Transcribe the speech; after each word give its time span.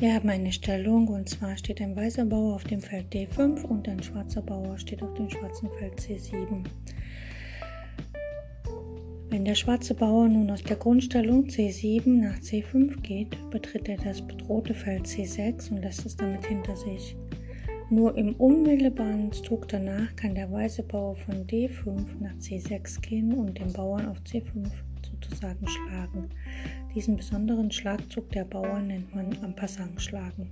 Wir 0.00 0.14
haben 0.14 0.30
eine 0.30 0.50
Stellung 0.50 1.08
und 1.08 1.28
zwar 1.28 1.58
steht 1.58 1.82
ein 1.82 1.94
weißer 1.94 2.24
Bauer 2.24 2.54
auf 2.54 2.64
dem 2.64 2.80
Feld 2.80 3.12
D5 3.12 3.64
und 3.64 3.86
ein 3.86 4.02
schwarzer 4.02 4.40
Bauer 4.40 4.78
steht 4.78 5.02
auf 5.02 5.12
dem 5.12 5.28
schwarzen 5.28 5.68
Feld 5.78 6.00
C7. 6.00 6.64
Wenn 9.28 9.44
der 9.44 9.54
schwarze 9.54 9.92
Bauer 9.92 10.26
nun 10.26 10.50
aus 10.50 10.62
der 10.62 10.76
Grundstellung 10.76 11.48
C7 11.48 12.08
nach 12.08 12.38
C5 12.38 13.02
geht, 13.02 13.36
betritt 13.50 13.90
er 13.90 13.98
das 13.98 14.22
bedrohte 14.22 14.72
Feld 14.72 15.04
C6 15.04 15.70
und 15.70 15.82
lässt 15.82 16.06
es 16.06 16.16
damit 16.16 16.46
hinter 16.46 16.76
sich. 16.76 17.14
Nur 17.90 18.16
im 18.16 18.34
unmittelbaren 18.36 19.30
Zug 19.32 19.68
danach 19.68 20.16
kann 20.16 20.34
der 20.34 20.50
weiße 20.50 20.82
Bauer 20.84 21.16
von 21.16 21.46
D5 21.46 22.06
nach 22.20 22.36
C6 22.36 23.02
gehen 23.02 23.34
und 23.34 23.58
den 23.58 23.70
Bauern 23.74 24.08
auf 24.08 24.16
C5 24.20 24.66
sozusagen 25.02 25.68
schlagen. 25.68 26.30
Diesen 26.94 27.16
besonderen 27.16 27.70
Schlagzug 27.70 28.30
der 28.30 28.44
Bauern 28.44 28.88
nennt 28.88 29.14
man 29.14 29.36
am 29.44 29.54
schlagen. 30.00 30.50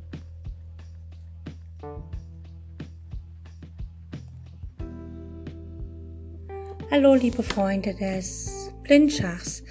Hallo 6.92 7.14
liebe 7.14 7.42
Freunde 7.42 7.92
des 7.92 8.72
Blindschachs. 8.84 9.64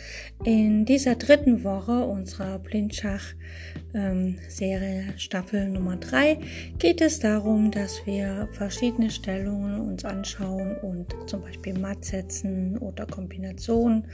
In 0.43 0.84
dieser 0.84 1.16
dritten 1.16 1.63
Woche 1.63 2.03
unserer 2.05 2.59
Blindschach-Serie 2.59 3.87
ähm, 3.98 4.38
Staffel 5.18 5.70
Nummer 5.70 5.98
3 5.98 6.40
geht 6.78 7.02
es 7.02 7.20
darum, 7.20 7.72
dass 7.72 8.05
wir 8.05 8.48
verschiedene 8.54 9.10
Stellungen 9.10 9.82
uns 9.82 10.05
anschauen 10.05 10.78
und 10.78 11.16
zum 11.28 11.42
Beispiel 11.42 11.78
Matt 11.78 12.05
setzen 12.05 12.78
oder 12.78 13.05
Kombinationen 13.05 14.05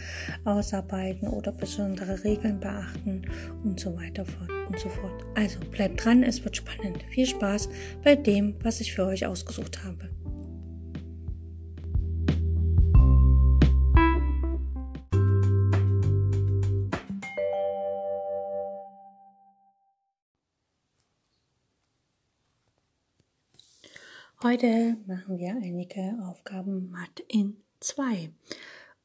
ausarbeiten 0.45 1.27
oder 1.27 1.51
besondere 1.51 2.23
Regeln 2.23 2.59
beachten 2.59 3.23
und 3.63 3.79
so 3.79 3.95
weiter 3.95 4.25
und 4.69 4.79
so 4.79 4.89
fort. 4.89 5.25
Also 5.35 5.59
bleibt 5.71 6.03
dran, 6.03 6.23
es 6.23 6.43
wird 6.43 6.57
spannend. 6.57 7.03
Viel 7.09 7.27
Spaß 7.27 7.69
bei 8.03 8.15
dem, 8.15 8.55
was 8.63 8.79
ich 8.79 8.93
für 8.93 9.05
euch 9.05 9.25
ausgesucht 9.25 9.83
habe. 9.83 10.12
Heute 24.43 24.97
machen 25.07 25.37
wir 25.37 25.51
einige 25.51 26.17
Aufgaben 26.27 26.91
Matt 26.91 27.23
in 27.29 27.55
2. 27.79 28.29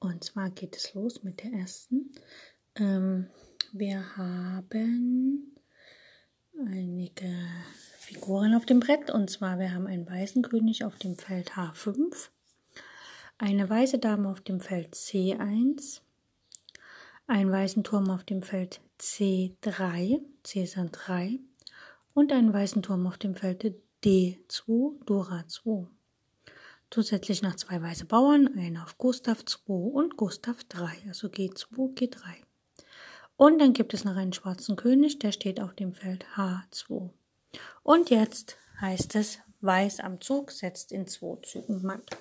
Und 0.00 0.25
zwar 0.25 0.50
geht 0.50 0.77
es 0.77 0.95
los 0.95 1.22
mit 1.22 1.45
der 1.45 1.53
ersten. 1.53 2.11
Ähm, 2.75 3.28
wir 3.72 4.17
haben 4.17 5.56
einige 6.58 7.33
Figuren 7.98 8.53
auf 8.53 8.67
dem 8.67 8.80
Brett. 8.80 9.12
Und 9.12 9.30
zwar 9.30 9.61
wir 9.61 9.72
haben 9.72 9.86
einen 9.86 10.11
weißen 10.11 10.42
König 10.42 10.83
auf 10.83 10.98
dem 10.98 11.14
Feld 11.14 11.52
H5, 11.52 12.30
eine 13.39 13.70
weiße 13.70 14.00
Dame 14.00 14.28
auf 14.30 14.41
dem 14.41 14.58
Feld 14.58 14.92
C1, 14.97 16.00
einen 17.28 17.52
weißen 17.52 17.84
Turm 17.84 18.11
auf 18.11 18.25
dem 18.25 18.42
Feld 18.42 18.80
C3, 18.98 20.20
Cäsar 20.42 20.86
3 20.86 21.39
und 22.12 22.33
einen 22.33 22.52
weißen 22.52 22.83
Turm 22.83 23.06
auf 23.06 23.19
dem 23.19 23.36
Feld 23.36 23.62
D2, 24.04 25.04
Dora 25.04 25.46
2. 25.46 25.86
Zusätzlich 26.91 27.42
noch 27.42 27.56
zwei 27.56 27.82
weiße 27.82 28.06
Bauern, 28.06 28.48
einer 28.56 28.84
auf 28.84 28.96
Gustav 28.96 29.44
2 29.44 29.72
und 29.72 30.16
Gustav 30.16 30.64
3, 30.64 30.88
also 31.08 31.28
G2, 31.28 31.94
G3. 31.94 32.20
Und 33.36 33.58
dann 33.58 33.72
gibt 33.72 33.94
es 33.94 34.05
noch 34.05 34.16
einen 34.16 34.32
schwarzen 34.32 34.77
König, 34.77 35.18
der 35.18 35.32
steht 35.32 35.60
auf 35.60 35.74
dem 35.74 35.94
Feld 35.94 36.24
H2. 36.36 37.10
Und 37.83 38.11
jetzt 38.11 38.56
heißt 38.80 39.17
es, 39.17 39.40
Weiß 39.61 39.98
am 39.98 40.20
Zug 40.20 40.52
setzt 40.52 40.92
in 40.92 41.08
zwei 41.08 41.36
Zügen 41.42 41.83
Matt. 41.83 42.17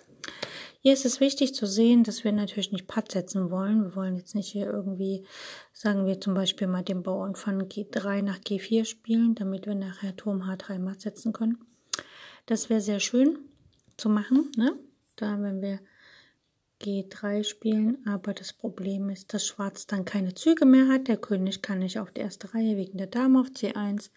Hier 0.79 0.94
ist 0.94 1.05
es 1.05 1.19
wichtig 1.19 1.53
zu 1.53 1.66
sehen, 1.66 2.03
dass 2.03 2.23
wir 2.23 2.31
natürlich 2.31 2.72
nicht 2.72 2.88
Patt 2.88 3.11
setzen 3.11 3.50
wollen. 3.51 3.83
Wir 3.83 3.95
wollen 3.95 4.16
jetzt 4.16 4.35
nicht 4.35 4.51
hier 4.51 4.67
irgendwie, 4.67 5.25
sagen 5.73 6.05
wir 6.05 6.22
zum 6.22 6.33
Beispiel 6.33 6.67
mal 6.67 6.83
den 6.83 7.03
Bauern 7.03 7.35
von 7.35 7.63
G3 7.63 8.22
nach 8.22 8.38
G4 8.39 8.85
spielen, 8.85 9.35
damit 9.35 9.66
wir 9.66 9.75
nachher 9.75 10.16
Turm 10.16 10.44
H3 10.44 10.79
matt 10.79 11.01
setzen 11.01 11.33
können. 11.33 11.57
Das 12.45 12.69
wäre 12.69 12.81
sehr 12.81 13.00
schön 13.00 13.39
zu 13.97 14.09
machen, 14.09 14.51
ne? 14.55 14.78
Da, 15.16 15.41
wenn 15.41 15.61
wir 15.61 15.79
G3 16.82 17.44
spielen, 17.44 18.06
aber 18.06 18.34
das 18.34 18.54
Problem 18.54 19.10
ist, 19.10 19.34
dass 19.34 19.46
Schwarz 19.46 19.88
dann 19.88 20.06
keine 20.06 20.34
Züge 20.34 20.66
mehr 20.66 20.88
hat. 20.88 21.08
Der 21.08 21.18
König 21.18 21.62
kann 21.62 21.80
nicht 21.80 22.00
auf 22.00 22.12
die 22.12 22.22
erste 22.22 22.54
Reihe 22.54 22.78
wegen 22.78 22.98
der 22.98 23.08
Dame 23.08 23.40
auf 23.40 23.48
C1. 23.48 24.12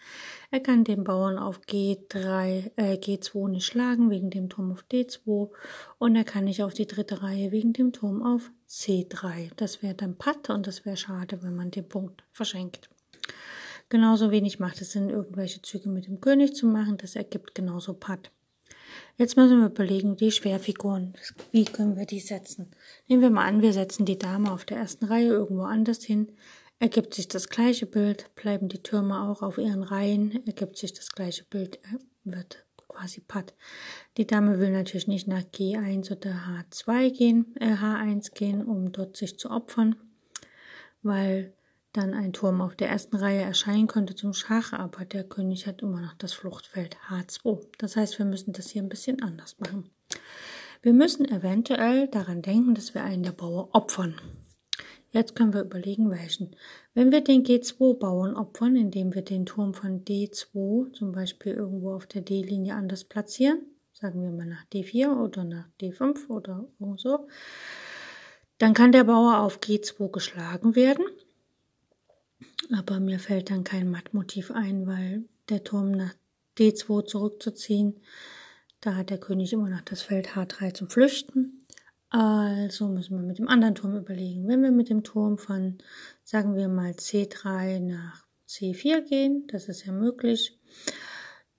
Er 0.50 0.60
kann 0.60 0.84
den 0.84 1.04
Bauern 1.04 1.38
auf 1.38 1.60
G3, 1.60 2.70
äh, 2.76 2.94
G2 2.94 3.48
nicht 3.48 3.66
schlagen 3.66 4.10
wegen 4.10 4.30
dem 4.30 4.48
Turm 4.48 4.72
auf 4.72 4.84
D2 4.90 5.50
und 5.98 6.16
er 6.16 6.24
kann 6.24 6.44
nicht 6.44 6.62
auf 6.62 6.74
die 6.74 6.86
dritte 6.86 7.22
Reihe 7.22 7.50
wegen 7.52 7.72
dem 7.72 7.92
Turm 7.92 8.22
auf 8.22 8.50
C3. 8.68 9.50
Das 9.56 9.82
wäre 9.82 9.94
dann 9.94 10.16
Patt 10.16 10.50
und 10.50 10.66
das 10.66 10.84
wäre 10.84 10.96
schade, 10.96 11.42
wenn 11.42 11.56
man 11.56 11.70
den 11.70 11.88
Punkt 11.88 12.24
verschenkt. 12.32 12.90
Genauso 13.88 14.30
wenig 14.30 14.60
macht 14.60 14.80
es 14.80 14.92
Sinn, 14.92 15.10
irgendwelche 15.10 15.62
Züge 15.62 15.88
mit 15.88 16.06
dem 16.06 16.20
König 16.20 16.54
zu 16.54 16.66
machen. 16.66 16.96
Das 16.96 17.16
ergibt 17.16 17.56
genauso 17.56 17.94
Patt. 17.94 18.30
Jetzt 19.16 19.36
müssen 19.36 19.60
wir 19.60 19.66
überlegen, 19.66 20.16
die 20.16 20.30
Schwerfiguren, 20.30 21.14
wie 21.52 21.64
können 21.64 21.96
wir 21.96 22.06
die 22.06 22.20
setzen? 22.20 22.70
Nehmen 23.08 23.22
wir 23.22 23.30
mal 23.30 23.46
an, 23.46 23.62
wir 23.62 23.72
setzen 23.72 24.06
die 24.06 24.18
Dame 24.18 24.52
auf 24.52 24.64
der 24.64 24.78
ersten 24.78 25.04
Reihe 25.04 25.28
irgendwo 25.28 25.62
anders 25.62 26.02
hin. 26.02 26.28
Ergibt 26.78 27.14
sich 27.14 27.28
das 27.28 27.48
gleiche 27.48 27.86
Bild, 27.86 28.34
bleiben 28.34 28.68
die 28.68 28.82
Türme 28.82 29.22
auch 29.28 29.42
auf 29.42 29.58
ihren 29.58 29.82
Reihen, 29.82 30.46
ergibt 30.46 30.78
sich 30.78 30.94
das 30.94 31.10
gleiche 31.10 31.44
Bild, 31.44 31.76
äh, 31.76 31.98
wird 32.24 32.64
quasi 32.88 33.20
Patt. 33.20 33.54
Die 34.16 34.26
Dame 34.26 34.58
will 34.58 34.70
natürlich 34.70 35.06
nicht 35.06 35.28
nach 35.28 35.42
G1 35.42 36.10
oder 36.10 36.30
H2 36.30 37.10
gehen, 37.10 37.54
äh, 37.60 37.74
H1 37.74 38.32
gehen, 38.32 38.64
um 38.64 38.92
dort 38.92 39.16
sich 39.16 39.38
zu 39.38 39.50
opfern, 39.50 39.96
weil 41.02 41.52
dann 41.92 42.14
ein 42.14 42.32
Turm 42.32 42.60
auf 42.60 42.76
der 42.76 42.88
ersten 42.88 43.16
Reihe 43.16 43.42
erscheinen 43.42 43.86
könnte 43.86 44.14
zum 44.14 44.32
Schach, 44.32 44.72
aber 44.72 45.04
der 45.04 45.24
König 45.24 45.66
hat 45.66 45.82
immer 45.82 46.00
noch 46.00 46.14
das 46.14 46.32
Fluchtfeld 46.32 46.96
H2. 47.08 47.66
Das 47.78 47.96
heißt, 47.96 48.18
wir 48.18 48.26
müssen 48.26 48.52
das 48.52 48.70
hier 48.70 48.82
ein 48.82 48.88
bisschen 48.88 49.22
anders 49.22 49.58
machen. 49.58 49.90
Wir 50.82 50.92
müssen 50.92 51.26
eventuell 51.26 52.08
daran 52.08 52.42
denken, 52.42 52.74
dass 52.74 52.94
wir 52.94 53.02
einen 53.02 53.22
der 53.22 53.32
Bauern 53.32 53.68
opfern. 53.72 54.14
Jetzt 55.12 55.34
können 55.34 55.52
wir 55.52 55.62
überlegen, 55.62 56.10
welchen. 56.10 56.54
Wenn 56.94 57.10
wir 57.10 57.20
den 57.20 57.42
G2-Bauern 57.42 58.36
opfern, 58.36 58.76
indem 58.76 59.12
wir 59.12 59.22
den 59.22 59.44
Turm 59.44 59.74
von 59.74 60.04
D2 60.04 60.92
zum 60.92 61.12
Beispiel 61.12 61.52
irgendwo 61.52 61.94
auf 61.94 62.06
der 62.06 62.22
D-Linie 62.22 62.74
anders 62.76 63.04
platzieren, 63.04 63.60
sagen 63.92 64.22
wir 64.22 64.30
mal 64.30 64.46
nach 64.46 64.64
D4 64.72 65.20
oder 65.20 65.42
nach 65.44 65.66
D5 65.80 66.28
oder 66.28 66.68
so, 66.96 67.26
dann 68.58 68.72
kann 68.72 68.92
der 68.92 69.04
Bauer 69.04 69.40
auf 69.40 69.58
G2 69.58 70.12
geschlagen 70.12 70.76
werden 70.76 71.04
aber 72.72 73.00
mir 73.00 73.18
fällt 73.18 73.50
dann 73.50 73.64
kein 73.64 73.90
Mattmotiv 73.90 74.50
ein, 74.50 74.86
weil 74.86 75.24
der 75.48 75.64
Turm 75.64 75.90
nach 75.90 76.14
D2 76.58 77.04
zurückzuziehen, 77.04 78.00
da 78.80 78.94
hat 78.94 79.10
der 79.10 79.18
König 79.18 79.52
immer 79.52 79.68
noch 79.68 79.82
das 79.82 80.02
Feld 80.02 80.30
H3 80.30 80.74
zum 80.74 80.88
Flüchten. 80.88 81.66
Also 82.08 82.88
müssen 82.88 83.16
wir 83.16 83.26
mit 83.26 83.38
dem 83.38 83.48
anderen 83.48 83.74
Turm 83.74 83.96
überlegen. 83.96 84.48
Wenn 84.48 84.62
wir 84.62 84.72
mit 84.72 84.88
dem 84.88 85.04
Turm 85.04 85.38
von, 85.38 85.78
sagen 86.24 86.56
wir 86.56 86.68
mal, 86.68 86.90
C3 86.90 87.78
nach 87.78 88.24
C4 88.48 89.02
gehen, 89.02 89.46
das 89.48 89.68
ist 89.68 89.86
ja 89.86 89.92
möglich, 89.92 90.58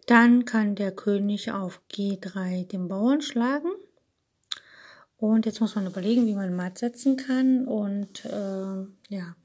dann 0.07 0.45
kann 0.45 0.75
der 0.75 0.91
König 0.91 1.51
auf 1.51 1.81
G3 1.91 2.67
den 2.67 2.87
Bauern 2.89 3.21
schlagen. 3.21 3.71
Und 5.17 5.45
jetzt 5.45 5.61
muss 5.61 5.75
man 5.75 5.85
überlegen, 5.85 6.25
wie 6.25 6.33
man 6.33 6.55
matt 6.55 6.79
setzen 6.79 7.15
kann. 7.15 7.65
Und 7.65 8.25
äh, 8.25 8.85
ja, 9.07 9.35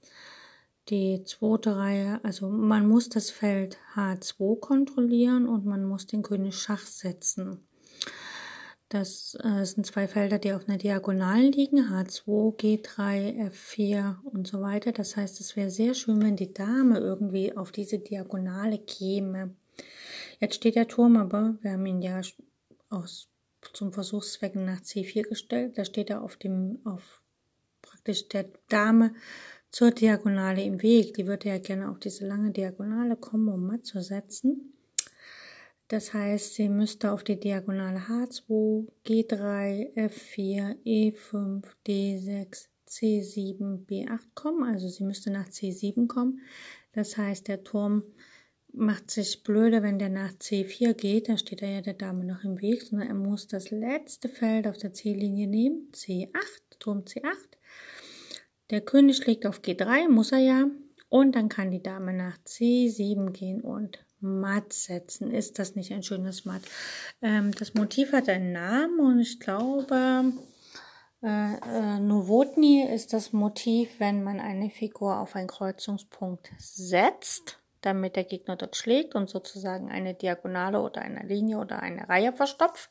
die 0.88 1.24
zweite 1.24 1.76
Reihe, 1.76 2.20
also 2.22 2.48
man 2.48 2.86
muss 2.86 3.08
das 3.08 3.30
Feld 3.30 3.78
H2 3.94 4.60
kontrollieren 4.60 5.48
und 5.48 5.66
man 5.66 5.84
muss 5.84 6.06
den 6.06 6.22
König 6.22 6.56
Schach 6.56 6.86
setzen. 6.86 7.66
Das 8.88 9.36
äh, 9.42 9.64
sind 9.64 9.84
zwei 9.84 10.06
Felder, 10.06 10.38
die 10.38 10.52
auf 10.52 10.68
einer 10.68 10.78
Diagonalen 10.78 11.50
liegen, 11.50 11.90
H2, 11.90 12.56
G3, 12.56 13.50
F4 13.50 14.22
und 14.22 14.46
so 14.46 14.60
weiter. 14.60 14.92
Das 14.92 15.16
heißt, 15.16 15.40
es 15.40 15.56
wäre 15.56 15.70
sehr 15.70 15.94
schön, 15.94 16.22
wenn 16.22 16.36
die 16.36 16.54
Dame 16.54 16.98
irgendwie 16.98 17.56
auf 17.56 17.72
diese 17.72 17.98
Diagonale 17.98 18.78
käme. 18.78 19.56
Jetzt 20.38 20.56
steht 20.56 20.76
der 20.76 20.86
Turm 20.86 21.16
aber, 21.16 21.56
wir 21.62 21.72
haben 21.72 21.86
ihn 21.86 22.00
ja 22.00 22.20
aus, 22.88 23.28
zum 23.72 23.92
Versuchszwecken 23.92 24.64
nach 24.64 24.80
C4 24.80 25.28
gestellt, 25.28 25.76
da 25.76 25.84
steht 25.84 26.10
er 26.10 26.22
auf 26.22 26.36
dem, 26.36 26.78
auf 26.84 27.20
praktisch 27.82 28.28
der 28.28 28.46
Dame 28.68 29.14
zur 29.76 29.90
Diagonale 29.90 30.62
im 30.64 30.80
Weg. 30.82 31.12
Die 31.12 31.26
würde 31.26 31.50
ja 31.50 31.58
gerne 31.58 31.90
auf 31.90 31.98
diese 31.98 32.26
lange 32.26 32.50
Diagonale 32.50 33.14
kommen, 33.14 33.50
um 33.50 33.66
matt 33.66 33.84
zu 33.84 34.00
setzen. 34.00 34.72
Das 35.88 36.14
heißt, 36.14 36.54
sie 36.54 36.70
müsste 36.70 37.12
auf 37.12 37.22
die 37.24 37.38
Diagonale 37.38 37.98
H2, 38.08 38.86
G3, 39.04 39.92
F4, 39.94 40.76
E5, 40.82 41.62
D6, 41.86 42.68
C7, 42.88 43.84
B8 43.84 44.20
kommen. 44.34 44.64
Also 44.64 44.88
sie 44.88 45.04
müsste 45.04 45.30
nach 45.30 45.48
C7 45.50 46.06
kommen. 46.06 46.40
Das 46.92 47.18
heißt, 47.18 47.46
der 47.46 47.62
Turm 47.62 48.02
macht 48.72 49.10
sich 49.10 49.42
blöde, 49.42 49.82
wenn 49.82 49.98
der 49.98 50.08
nach 50.08 50.32
C4 50.32 50.94
geht, 50.94 51.28
da 51.28 51.36
steht 51.36 51.60
er 51.60 51.68
ja 51.68 51.80
der 51.82 51.92
Dame 51.92 52.24
noch 52.24 52.44
im 52.44 52.62
Weg, 52.62 52.80
sondern 52.80 53.08
er 53.08 53.14
muss 53.14 53.46
das 53.46 53.70
letzte 53.70 54.30
Feld 54.30 54.66
auf 54.66 54.78
der 54.78 54.94
C-Linie 54.94 55.48
nehmen, 55.48 55.90
C8, 55.92 56.32
Turm 56.78 57.00
C8. 57.00 57.55
Der 58.70 58.80
König 58.80 59.18
schlägt 59.18 59.46
auf 59.46 59.60
G3, 59.60 60.08
muss 60.08 60.32
er 60.32 60.38
ja, 60.38 60.66
und 61.08 61.36
dann 61.36 61.48
kann 61.48 61.70
die 61.70 61.82
Dame 61.82 62.12
nach 62.12 62.36
C7 62.38 63.30
gehen 63.30 63.60
und 63.60 64.04
matt 64.20 64.72
setzen. 64.72 65.30
Ist 65.30 65.58
das 65.58 65.76
nicht 65.76 65.92
ein 65.92 66.02
schönes 66.02 66.44
Matt? 66.44 66.62
Ähm, 67.22 67.52
das 67.52 67.74
Motiv 67.74 68.12
hat 68.12 68.28
einen 68.28 68.52
Namen 68.52 68.98
und 68.98 69.20
ich 69.20 69.38
glaube, 69.38 70.32
äh, 71.22 71.54
äh, 71.54 72.00
Novotny 72.00 72.82
ist 72.92 73.12
das 73.12 73.32
Motiv, 73.32 74.00
wenn 74.00 74.24
man 74.24 74.40
eine 74.40 74.70
Figur 74.70 75.18
auf 75.20 75.36
einen 75.36 75.48
Kreuzungspunkt 75.48 76.50
setzt, 76.58 77.60
damit 77.82 78.16
der 78.16 78.24
Gegner 78.24 78.56
dort 78.56 78.76
schlägt 78.76 79.14
und 79.14 79.30
sozusagen 79.30 79.90
eine 79.90 80.14
Diagonale 80.14 80.80
oder 80.80 81.02
eine 81.02 81.22
Linie 81.22 81.58
oder 81.58 81.80
eine 81.80 82.08
Reihe 82.08 82.32
verstopft. 82.32 82.90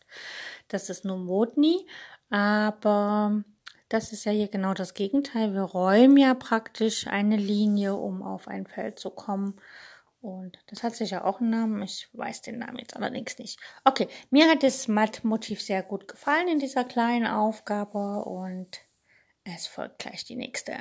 Das 0.69 0.89
ist 0.89 1.03
Novotny, 1.05 1.85
aber 2.29 3.43
das 3.89 4.11
ist 4.11 4.25
ja 4.25 4.31
hier 4.31 4.47
genau 4.47 4.73
das 4.73 4.93
Gegenteil. 4.93 5.53
Wir 5.53 5.61
räumen 5.61 6.17
ja 6.17 6.33
praktisch 6.33 7.07
eine 7.07 7.37
Linie, 7.37 7.95
um 7.95 8.23
auf 8.23 8.47
ein 8.47 8.65
Feld 8.65 8.99
zu 8.99 9.11
kommen. 9.11 9.59
Und 10.21 10.57
das 10.67 10.81
hat 10.81 10.95
sicher 10.95 11.23
auch 11.25 11.39
einen 11.39 11.51
Namen. 11.51 11.83
Ich 11.83 12.09
weiß 12.13 12.41
den 12.41 12.57
Namen 12.57 12.79
jetzt 12.79 12.95
allerdings 12.95 13.37
nicht. 13.37 13.59
Okay, 13.83 14.07
mir 14.31 14.49
hat 14.49 14.63
das 14.63 14.87
Mattmotiv 14.87 15.61
sehr 15.61 15.83
gut 15.83 16.07
gefallen 16.07 16.47
in 16.47 16.59
dieser 16.59 16.83
kleinen 16.83 17.27
Aufgabe 17.27 18.25
und 18.25 18.79
es 19.43 19.67
folgt 19.67 19.99
gleich 19.99 20.25
die 20.25 20.35
nächste. 20.35 20.73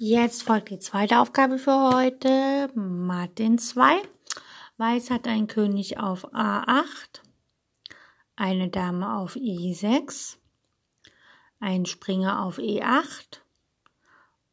Jetzt 0.00 0.44
folgt 0.44 0.70
die 0.70 0.78
zweite 0.78 1.18
Aufgabe 1.18 1.58
für 1.58 1.92
heute, 1.92 2.70
Martin 2.74 3.58
2. 3.58 4.00
Weiß 4.78 5.10
hat 5.10 5.26
ein 5.26 5.48
König 5.48 5.98
auf 5.98 6.32
A8, 6.32 7.22
eine 8.36 8.68
Dame 8.68 9.16
auf 9.16 9.34
E6, 9.34 10.36
ein 11.58 11.84
Springer 11.84 12.44
auf 12.44 12.58
E8 12.58 13.40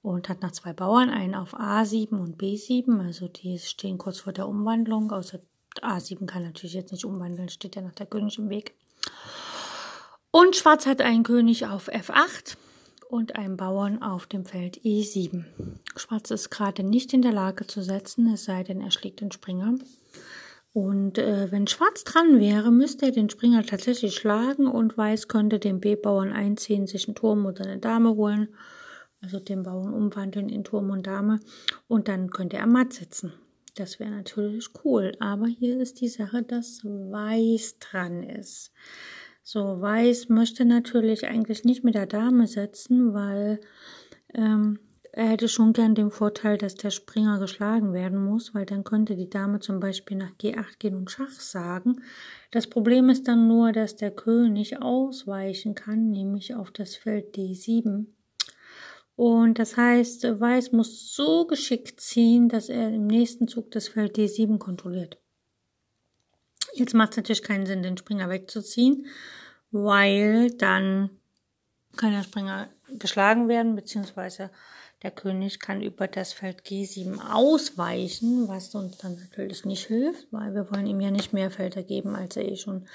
und 0.02 0.28
hat 0.28 0.42
noch 0.42 0.52
zwei 0.52 0.74
Bauern, 0.74 1.12
einen 1.12 1.36
auf 1.36 1.54
A7 1.54 2.20
und 2.20 2.42
B7, 2.42 3.06
also 3.06 3.28
die 3.28 3.60
stehen 3.60 4.00
kurz 4.00 4.18
vor 4.18 4.34
der 4.34 4.48
Umwandlung, 4.48 5.12
außer 5.12 5.42
A7 5.82 6.26
kann 6.26 6.42
natürlich 6.42 6.74
jetzt 6.74 6.92
nicht 6.92 7.06
umwandeln, 7.06 7.50
steht 7.50 7.76
ja 7.76 7.84
noch 7.84 7.94
der 7.94 8.08
König 8.08 8.40
im 8.40 8.50
Weg. 8.50 8.74
Und 10.32 10.56
Schwarz 10.56 10.88
hat 10.88 11.02
einen 11.02 11.22
König 11.22 11.68
auf 11.68 11.88
F8 11.88 12.58
und 13.10 13.36
einen 13.36 13.58
Bauern 13.58 14.02
auf 14.02 14.26
dem 14.26 14.44
Feld 14.46 14.80
E7. 14.80 15.46
Schwarz 15.96 16.32
ist 16.32 16.50
gerade 16.50 16.82
nicht 16.82 17.14
in 17.14 17.22
der 17.22 17.32
Lage 17.32 17.68
zu 17.68 17.84
setzen, 17.84 18.34
es 18.34 18.46
sei 18.46 18.64
denn, 18.64 18.82
er 18.82 18.90
schlägt 18.90 19.22
den 19.22 19.32
Springer. 19.32 19.76
Und 20.76 21.20
äh, 21.20 21.50
wenn 21.54 21.68
Schwarz 21.68 22.04
dran 22.04 22.38
wäre, 22.38 22.70
müsste 22.70 23.06
er 23.06 23.14
den 23.14 23.30
Springer 23.30 23.64
tatsächlich 23.64 24.14
schlagen 24.14 24.68
und 24.68 24.98
Weiß 24.98 25.30
könnte 25.30 25.58
den 25.58 25.80
B-Bauern 25.80 26.34
einziehen, 26.34 26.86
sich 26.86 27.08
einen 27.08 27.16
Turm 27.16 27.46
oder 27.46 27.64
eine 27.64 27.78
Dame 27.78 28.14
holen, 28.16 28.50
also 29.22 29.40
den 29.40 29.64
Bauern 29.64 29.94
umwandeln 29.94 30.50
in 30.50 30.66
Turm 30.66 30.90
und 30.90 31.08
Dame 31.08 31.40
und 31.88 32.10
dann 32.10 32.30
könnte 32.30 32.58
er 32.58 32.68
matt 32.68 32.92
setzen. 32.92 33.32
Das 33.76 34.02
wäre 34.02 34.12
natürlich 34.12 34.68
cool, 34.84 35.14
aber 35.22 35.48
hier 35.48 35.80
ist 35.80 36.02
die 36.02 36.10
Sache, 36.10 36.44
dass 36.44 36.84
Weiß 36.84 37.80
dran 37.80 38.24
ist. 38.24 38.74
So, 39.44 39.80
Weiß 39.80 40.28
möchte 40.28 40.66
natürlich 40.66 41.26
eigentlich 41.26 41.64
nicht 41.64 41.86
mit 41.86 41.96
der 41.96 42.06
Dame 42.06 42.48
setzen, 42.48 43.14
weil 43.14 43.62
ähm, 44.34 44.80
er 45.18 45.30
hätte 45.30 45.48
schon 45.48 45.72
gern 45.72 45.96
den 45.96 46.12
Vorteil, 46.12 46.58
dass 46.58 46.76
der 46.76 46.92
Springer 46.92 47.40
geschlagen 47.40 47.94
werden 47.94 48.22
muss, 48.22 48.54
weil 48.54 48.66
dann 48.66 48.84
könnte 48.84 49.16
die 49.16 49.30
Dame 49.30 49.62
zum 49.62 49.80
Beispiel 49.80 50.18
nach 50.18 50.32
G8 50.32 50.78
gehen 50.78 50.94
und 50.94 51.10
Schach 51.10 51.40
sagen. 51.40 52.02
Das 52.52 52.68
Problem 52.68 53.08
ist 53.08 53.26
dann 53.26 53.48
nur, 53.48 53.72
dass 53.72 53.96
der 53.96 54.12
König 54.12 54.82
ausweichen 54.82 55.74
kann, 55.74 56.12
nämlich 56.12 56.54
auf 56.54 56.70
das 56.70 56.98
Feld 56.98 57.34
D7. 57.38 58.08
Und 59.16 59.58
das 59.58 59.78
heißt, 59.78 60.26
Weiß 60.42 60.74
muss 60.74 61.16
so 61.16 61.48
geschickt 61.48 62.02
ziehen, 62.02 62.50
dass 62.50 62.68
er 62.68 62.90
im 62.90 63.08
nächsten 63.08 63.48
Zug 63.48 63.72
das 63.72 63.88
Feld 63.88 64.18
D7 64.18 64.58
kontrolliert. 64.58 65.18
Jetzt 66.74 66.94
macht 66.94 67.12
es 67.12 67.18
natürlich 67.18 67.44
keinen 67.44 67.66
Sinn, 67.66 67.84
den 67.84 67.96
Springer 67.96 68.28
wegzuziehen, 68.28 69.06
weil 69.72 70.52
dann 70.52 71.10
kann 71.96 72.12
der 72.12 72.24
Springer 72.24 72.70
geschlagen 73.00 73.48
werden, 73.48 73.76
beziehungsweise 73.76 74.50
der 75.04 75.12
König 75.12 75.60
kann 75.60 75.82
über 75.82 76.08
das 76.08 76.34
Feld 76.34 76.62
G7 76.62 77.20
ausweichen, 77.32 78.48
was 78.48 78.74
uns 78.74 78.98
dann 78.98 79.16
natürlich 79.16 79.66
nicht 79.66 79.86
hilft, 79.86 80.28
weil 80.32 80.54
wir 80.56 80.72
wollen 80.72 80.88
ihm 80.88 81.00
ja 81.00 81.12
nicht 81.12 81.34
mehr 81.34 81.52
Felder 81.52 81.84
geben, 81.84 82.16
als 82.16 82.38
er 82.38 82.46
eh 82.46 82.56
schon. 82.56 82.88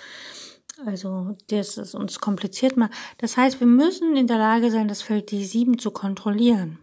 Also 0.87 1.37
das 1.49 1.77
ist 1.77 1.95
uns 1.95 2.21
kompliziert 2.21 2.77
mal. 2.77 2.91
Das 3.19 3.37
heißt, 3.37 3.61
wir 3.61 3.67
müssen 3.67 4.17
in 4.17 4.27
der 4.27 4.39
Lage 4.39 4.71
sein, 4.71 4.89
das 4.89 5.03
Feld 5.03 5.31
D7 5.31 5.79
zu 5.79 5.91
kontrollieren. 5.91 6.79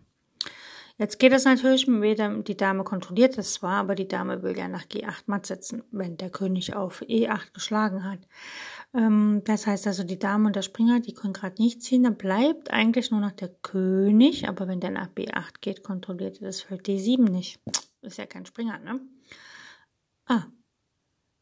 Jetzt 1.00 1.20
geht 1.20 1.32
es 1.32 1.46
natürlich, 1.46 1.88
wenn 1.88 2.44
die 2.44 2.58
Dame 2.58 2.84
kontrolliert 2.84 3.38
das 3.38 3.54
zwar, 3.54 3.78
aber 3.78 3.94
die 3.94 4.08
Dame 4.08 4.42
will 4.42 4.58
ja 4.58 4.68
nach 4.68 4.86
G8 4.86 5.24
matt 5.28 5.46
setzen, 5.46 5.84
wenn 5.92 6.18
der 6.18 6.32
König 6.32 6.76
auf 6.76 7.04
E8 7.04 7.54
geschlagen 7.54 8.04
hat. 8.04 8.20
Ähm, 8.94 9.42
das 9.46 9.68
heißt 9.68 9.88
also, 9.88 10.04
die 10.04 10.20
Dame 10.20 10.48
und 10.48 10.56
der 10.56 10.62
Springer, 10.62 11.00
die 11.00 11.14
können 11.14 11.34
gerade 11.34 11.62
nicht 11.62 11.82
ziehen, 11.82 12.04
dann 12.04 12.18
bleibt 12.18 12.72
eigentlich 12.72 13.12
nur 13.12 13.20
noch 13.20 13.32
der 13.32 13.50
König, 13.50 14.48
aber 14.48 14.68
wenn 14.68 14.80
der 14.80 14.92
nach 14.92 15.10
B8 15.10 15.56
geht, 15.62 15.84
kontrolliert 15.84 16.42
er 16.42 16.48
das 16.48 16.62
Feld 16.62 16.88
D7 16.88 17.30
nicht. 17.30 17.60
Ist 18.02 18.18
ja 18.18 18.26
kein 18.26 18.46
Springer, 18.46 18.80
ne? 18.80 19.02
Ah, 20.26 20.46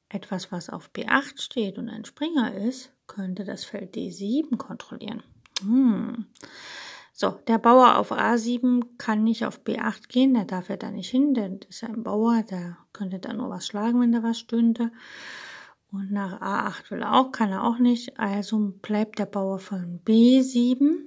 etwas, 0.10 0.52
was 0.52 0.70
auf 0.70 0.90
B8 0.92 1.42
steht 1.42 1.78
und 1.78 1.90
ein 1.90 2.06
Springer 2.06 2.54
ist, 2.54 2.92
könnte 3.08 3.44
das 3.44 3.66
Feld 3.66 3.96
D7 3.96 4.58
kontrollieren. 4.58 5.24
Hm. 5.62 6.26
So, 7.14 7.40
der 7.48 7.60
Bauer 7.60 7.98
auf 7.98 8.12
A7 8.12 8.84
kann 8.98 9.24
nicht 9.24 9.46
auf 9.46 9.62
B8 9.62 10.10
gehen, 10.10 10.34
der 10.34 10.46
darf 10.46 10.70
ja 10.70 10.76
da 10.76 10.92
nicht 10.92 11.10
hin, 11.10 11.34
denn 11.34 11.60
das 11.62 11.70
ist 11.70 11.84
ein 11.86 12.04
Bauer, 12.04 12.44
der 12.44 12.78
könnte 12.92 13.20
da 13.20 13.32
nur 13.32 13.50
was 13.50 13.68
schlagen, 13.68 14.02
wenn 14.02 14.12
da 14.12 14.22
was 14.22 14.38
stünde. 14.38 14.92
Und 15.96 16.12
nach 16.12 16.42
A8 16.42 16.92
will 16.92 17.04
er 17.04 17.14
auch, 17.14 17.32
kann 17.32 17.54
er 17.54 17.64
auch 17.64 17.78
nicht. 17.78 18.20
Also 18.20 18.74
bleibt 18.82 19.18
der 19.18 19.26
Bauer 19.26 19.60
von 19.60 20.02
B7. 20.04 21.06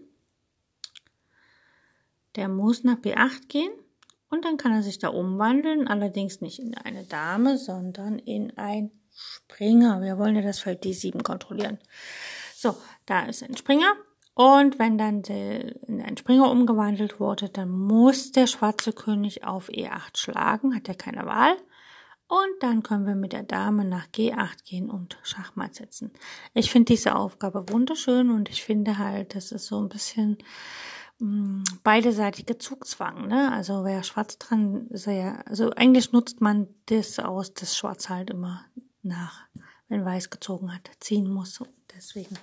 Der 2.37 2.49
muss 2.49 2.85
nach 2.85 2.97
B8 2.97 3.49
gehen. 3.49 3.71
Und 4.31 4.47
dann 4.47 4.57
kann 4.57 4.73
er 4.73 4.83
sich 4.83 4.99
da 4.99 5.09
umwandeln, 5.09 5.89
allerdings 5.89 6.41
nicht 6.41 6.59
in 6.59 6.75
eine 6.75 7.05
Dame, 7.05 7.59
sondern 7.59 8.19
in 8.19 8.57
ein 8.57 8.91
Springer. 9.11 10.01
Wir 10.01 10.17
wollen 10.17 10.37
ja 10.37 10.43
das 10.43 10.61
Feld 10.61 10.85
D7 10.85 11.23
kontrollieren. 11.23 11.79
So, 12.55 12.75
da 13.05 13.27
ist 13.27 13.43
ein 13.43 13.57
Springer. 13.59 13.93
Und 14.33 14.79
wenn 14.79 14.97
dann 14.97 15.23
in 15.23 16.01
ein 16.01 16.17
Springer 16.17 16.51
umgewandelt 16.51 17.21
wurde, 17.21 17.51
dann 17.51 17.69
muss 17.69 18.33
der 18.33 18.47
schwarze 18.47 18.95
König 18.95 19.45
auf 19.45 19.69
E8 19.69 20.17
schlagen, 20.17 20.75
hat 20.75 20.89
er 20.89 20.95
keine 20.95 21.27
Wahl. 21.27 21.57
Und 22.29 22.63
dann 22.63 22.83
können 22.83 23.07
wir 23.07 23.15
mit 23.15 23.33
der 23.33 23.43
Dame 23.43 23.87
nach 23.87 24.07
G8 24.09 24.65
gehen 24.65 24.91
und 24.91 25.19
Schachmatt 25.23 25.75
setzen. 25.75 26.13
Ich 26.53 26.71
finde 26.71 26.93
diese 26.93 27.17
Aufgabe 27.17 27.71
wunderschön 27.71 28.31
und 28.31 28.51
ich 28.51 28.63
finde 28.63 28.99
halt, 28.99 29.35
das 29.35 29.51
ist 29.51 29.67
so 29.67 29.81
ein 29.81 29.89
bisschen 29.89 30.37
mh, 31.21 31.27
mm, 31.27 31.65
beideseitige 31.83 32.59
Zugzwang. 32.59 33.29
Ne? 33.29 33.51
Also 33.51 33.83
wer 33.85 34.03
schwarz 34.03 34.37
dran 34.37 34.89
ist, 34.89 35.07
ja, 35.07 35.41
also 35.47 35.71
eigentlich 35.71 36.13
nutzt 36.13 36.43
man 36.43 36.69
das 36.87 37.19
aus, 37.19 37.55
dass 37.55 37.79
schwarz 37.79 38.11
halt 38.11 38.29
immer 38.29 38.63
nach, 39.03 39.47
wenn 39.89 40.05
weiß 40.05 40.29
gezogen 40.29 40.75
hat, 40.75 40.91
ziehen 41.01 41.31
muss. 41.31 41.63
Und 41.63 41.71
deswegen 41.97 42.37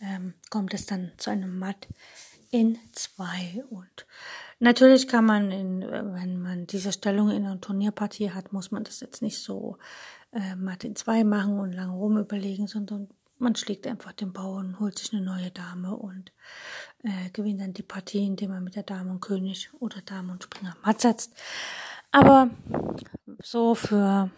ähm, 0.00 0.32
kommt 0.48 0.72
es 0.72 0.86
dann 0.86 1.12
zu 1.18 1.28
einem 1.28 1.58
Matt 1.58 1.86
in 2.50 2.78
zwei 2.92 3.62
und 3.68 4.06
Natürlich 4.60 5.06
kann 5.06 5.24
man, 5.24 5.50
in, 5.52 5.80
wenn 5.82 6.42
man 6.42 6.66
diese 6.66 6.92
Stellung 6.92 7.30
in 7.30 7.46
einer 7.46 7.60
Turnierpartie 7.60 8.32
hat, 8.32 8.52
muss 8.52 8.70
man 8.70 8.84
das 8.84 9.00
jetzt 9.00 9.22
nicht 9.22 9.40
so 9.40 9.78
äh, 10.32 10.56
matt 10.56 10.84
in 10.84 10.96
zwei 10.96 11.22
machen 11.22 11.60
und 11.60 11.72
lange 11.72 11.92
rum 11.92 12.18
überlegen, 12.18 12.66
sondern 12.66 13.08
man 13.38 13.54
schlägt 13.54 13.86
einfach 13.86 14.12
den 14.12 14.32
Bauern, 14.32 14.80
holt 14.80 14.98
sich 14.98 15.12
eine 15.12 15.22
neue 15.22 15.50
Dame 15.52 15.94
und 15.96 16.32
äh, 17.04 17.30
gewinnt 17.32 17.60
dann 17.60 17.72
die 17.72 17.84
Partie, 17.84 18.26
indem 18.26 18.50
man 18.50 18.64
mit 18.64 18.74
der 18.74 18.82
Dame 18.82 19.12
und 19.12 19.20
König 19.20 19.70
oder 19.78 20.00
Dame 20.02 20.32
und 20.32 20.42
Springer 20.42 20.76
matt 20.84 21.00
setzt. 21.00 21.32
Aber 22.10 22.50
so 23.40 23.76
für 23.76 24.30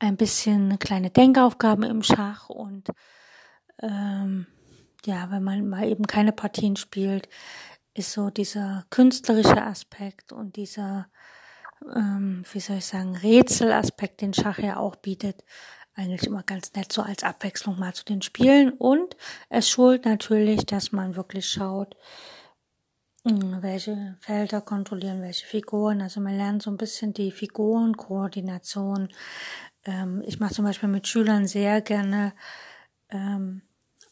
ein 0.00 0.16
bisschen 0.16 0.78
kleine 0.78 1.10
Denkaufgaben 1.10 1.84
im 1.84 2.02
Schach 2.02 2.48
und 2.48 2.88
ähm, 3.82 4.46
ja, 5.04 5.30
wenn 5.30 5.42
man 5.42 5.68
mal 5.68 5.86
eben 5.86 6.06
keine 6.06 6.32
Partien 6.32 6.76
spielt, 6.76 7.28
ist 8.00 8.12
so 8.12 8.30
dieser 8.30 8.86
künstlerische 8.88 9.62
Aspekt 9.62 10.32
und 10.32 10.56
dieser, 10.56 11.08
ähm, 11.94 12.44
wie 12.50 12.60
soll 12.60 12.78
ich 12.78 12.86
sagen, 12.86 13.14
Rätselaspekt, 13.14 14.22
den 14.22 14.32
Schach 14.32 14.58
ja 14.58 14.78
auch 14.78 14.96
bietet, 14.96 15.44
eigentlich 15.94 16.26
immer 16.26 16.42
ganz 16.42 16.72
nett 16.72 16.90
so 16.90 17.02
als 17.02 17.24
Abwechslung 17.24 17.78
mal 17.78 17.92
zu 17.92 18.06
den 18.06 18.22
Spielen. 18.22 18.70
Und 18.70 19.16
es 19.50 19.68
schult 19.68 20.06
natürlich, 20.06 20.64
dass 20.64 20.92
man 20.92 21.14
wirklich 21.14 21.46
schaut, 21.46 21.94
hm, 23.26 23.62
welche 23.62 24.16
Felder 24.20 24.62
kontrollieren 24.62 25.20
welche 25.20 25.46
Figuren. 25.46 26.00
Also 26.00 26.22
man 26.22 26.38
lernt 26.38 26.62
so 26.62 26.70
ein 26.70 26.78
bisschen 26.78 27.12
die 27.12 27.30
Figurenkoordination. 27.30 29.10
Ähm, 29.84 30.22
ich 30.26 30.40
mache 30.40 30.54
zum 30.54 30.64
Beispiel 30.64 30.88
mit 30.88 31.06
Schülern 31.06 31.46
sehr 31.46 31.82
gerne 31.82 32.32
ähm, 33.10 33.60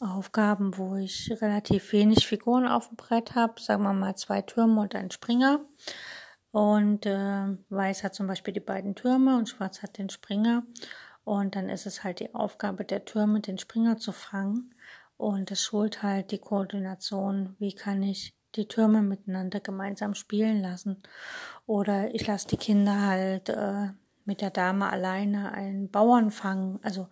Aufgaben, 0.00 0.76
wo 0.78 0.97
ich 0.97 1.31
relativ 1.40 1.93
wenig 1.93 2.26
Figuren 2.26 2.69
auf 2.69 2.88
dem 2.88 2.97
Brett 2.97 3.35
habe, 3.35 3.61
sagen 3.61 3.83
wir 3.83 3.93
mal 3.93 4.17
zwei 4.17 4.43
Türme 4.43 4.81
und 4.81 4.95
ein 4.95 5.11
Springer. 5.11 5.61
Und 6.50 7.05
äh, 7.07 7.57
Weiß 7.69 8.05
hat 8.05 8.14
zum 8.14 8.26
Beispiel 8.26 8.55
die 8.55 8.61
beiden 8.61 8.95
Türme 8.95 9.37
und 9.37 9.49
Schwarz 9.49 9.83
hat 9.83 9.99
den 9.99 10.09
Springer. 10.09 10.62
Und 11.25 11.57
dann 11.57 11.69
ist 11.69 11.87
es 11.87 12.05
halt 12.05 12.21
die 12.21 12.35
Aufgabe 12.35 12.85
der 12.85 13.05
Türme, 13.05 13.40
den 13.40 13.59
Springer 13.59 13.99
zu 13.99 14.12
fangen. 14.12 14.75
Und 15.17 15.50
es 15.50 15.62
schult 15.62 16.02
halt 16.02 16.31
die 16.31 16.38
Koordination, 16.38 17.57
wie 17.59 17.75
kann 17.75 18.02
ich 18.02 18.35
die 18.55 18.69
Türme 18.69 19.02
miteinander 19.02 19.61
gemeinsam 19.61 20.14
spielen 20.14 20.62
lassen. 20.62 21.02
Oder 21.67 22.14
ich 22.14 22.26
lasse 22.26 22.49
die 22.49 22.57
Kinder 22.57 23.02
halt 23.02 23.49
äh, 23.50 23.88
mit 24.25 24.40
der 24.40 24.50
Dame 24.50 24.88
alleine 24.88 25.52
einen 25.52 25.90
Bauern 25.90 26.31
fangen. 26.31 26.78
Also 26.83 27.09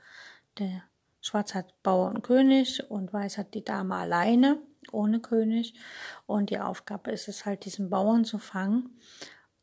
der 0.59 0.83
Schwarz 1.27 1.55
hat 1.55 1.83
Bauer 1.83 2.09
und 2.11 2.23
König 2.23 2.89
und 2.89 3.13
Weiß 3.13 3.37
hat 3.37 3.55
die 3.55 3.65
Dame 3.65 3.97
alleine, 3.97 4.59
ohne 4.93 5.19
König. 5.19 5.75
Und 6.27 6.51
die 6.51 6.61
Aufgabe 6.61 7.11
ist 7.11 7.27
es 7.27 7.45
halt, 7.45 7.65
diesen 7.65 7.91
Bauern 7.91 8.25
zu 8.25 8.39
fangen. 8.39 9.01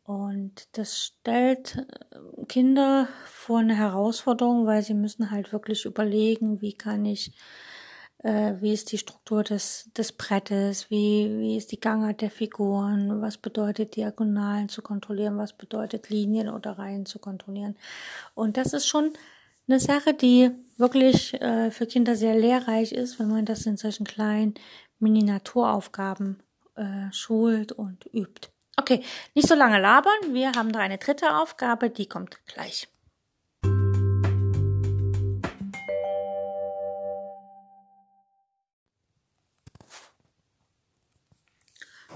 Und 0.04 0.68
das 0.78 1.00
stellt 1.00 1.78
äh, 1.78 2.46
Kinder 2.48 3.08
vor 3.24 3.60
eine 3.60 3.78
Herausforderung, 3.78 4.66
weil 4.66 4.84
sie 4.84 4.94
müssen 4.94 5.32
halt 5.32 5.54
wirklich 5.54 5.86
überlegen, 5.86 6.62
wie 6.62 6.74
kann 6.74 7.06
ich, 7.06 7.32
äh, 8.18 8.56
wie 8.60 8.74
ist 8.74 8.92
die 8.92 8.98
Struktur 8.98 9.44
des, 9.44 9.90
des 9.96 10.12
Brettes, 10.12 10.90
wie, 10.90 11.34
wie 11.40 11.56
ist 11.56 11.72
die 11.72 11.80
Gangart 11.80 12.20
der 12.20 12.32
Figuren, 12.32 13.22
was 13.22 13.38
bedeutet 13.38 13.96
Diagonalen 13.96 14.68
zu 14.68 14.82
kontrollieren, 14.82 15.38
was 15.38 15.54
bedeutet 15.54 16.10
Linien 16.10 16.50
oder 16.50 16.78
Reihen 16.78 17.06
zu 17.06 17.20
kontrollieren. 17.20 17.78
Und 18.36 18.58
das 18.58 18.74
ist 18.74 18.88
schon 18.88 19.14
eine 19.68 19.80
Sache, 19.80 20.14
die 20.14 20.52
wirklich 20.78 21.34
äh, 21.36 21.72
für 21.72 21.86
Kinder 21.86 22.16
sehr 22.16 22.36
lehrreich 22.36 22.92
ist, 22.92 23.20
wenn 23.20 23.30
man 23.30 23.46
das 23.46 23.66
in 23.66 23.78
solchen 23.78 24.06
kleinen 24.06 24.56
Miniaturaufgaben 25.00 26.42
äh, 26.76 27.12
schult 27.12 27.72
und 27.72 28.06
übt. 28.14 28.50
Okay, 28.76 29.04
nicht 29.36 29.48
so 29.48 29.56
lange 29.56 29.80
labern. 29.80 30.34
Wir 30.34 30.52
haben 30.54 30.72
da 30.72 30.80
eine 30.80 30.98
dritte 30.98 31.38
Aufgabe, 31.38 31.90
die 31.90 32.08
kommt 32.08 32.44
gleich. 32.48 32.88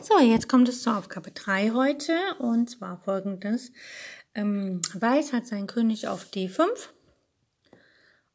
So, 0.02 0.20
jetzt 0.20 0.48
kommt 0.48 0.70
es 0.70 0.84
zur 0.84 0.98
Aufgabe 0.98 1.32
3 1.32 1.72
heute 1.72 2.14
und 2.40 2.70
zwar 2.70 2.98
folgendes. 2.98 3.72
Ähm, 4.36 4.82
Weiß 4.94 5.34
hat 5.34 5.48
seinen 5.48 5.68
König 5.68 6.08
auf 6.08 6.28
D5 6.34 6.68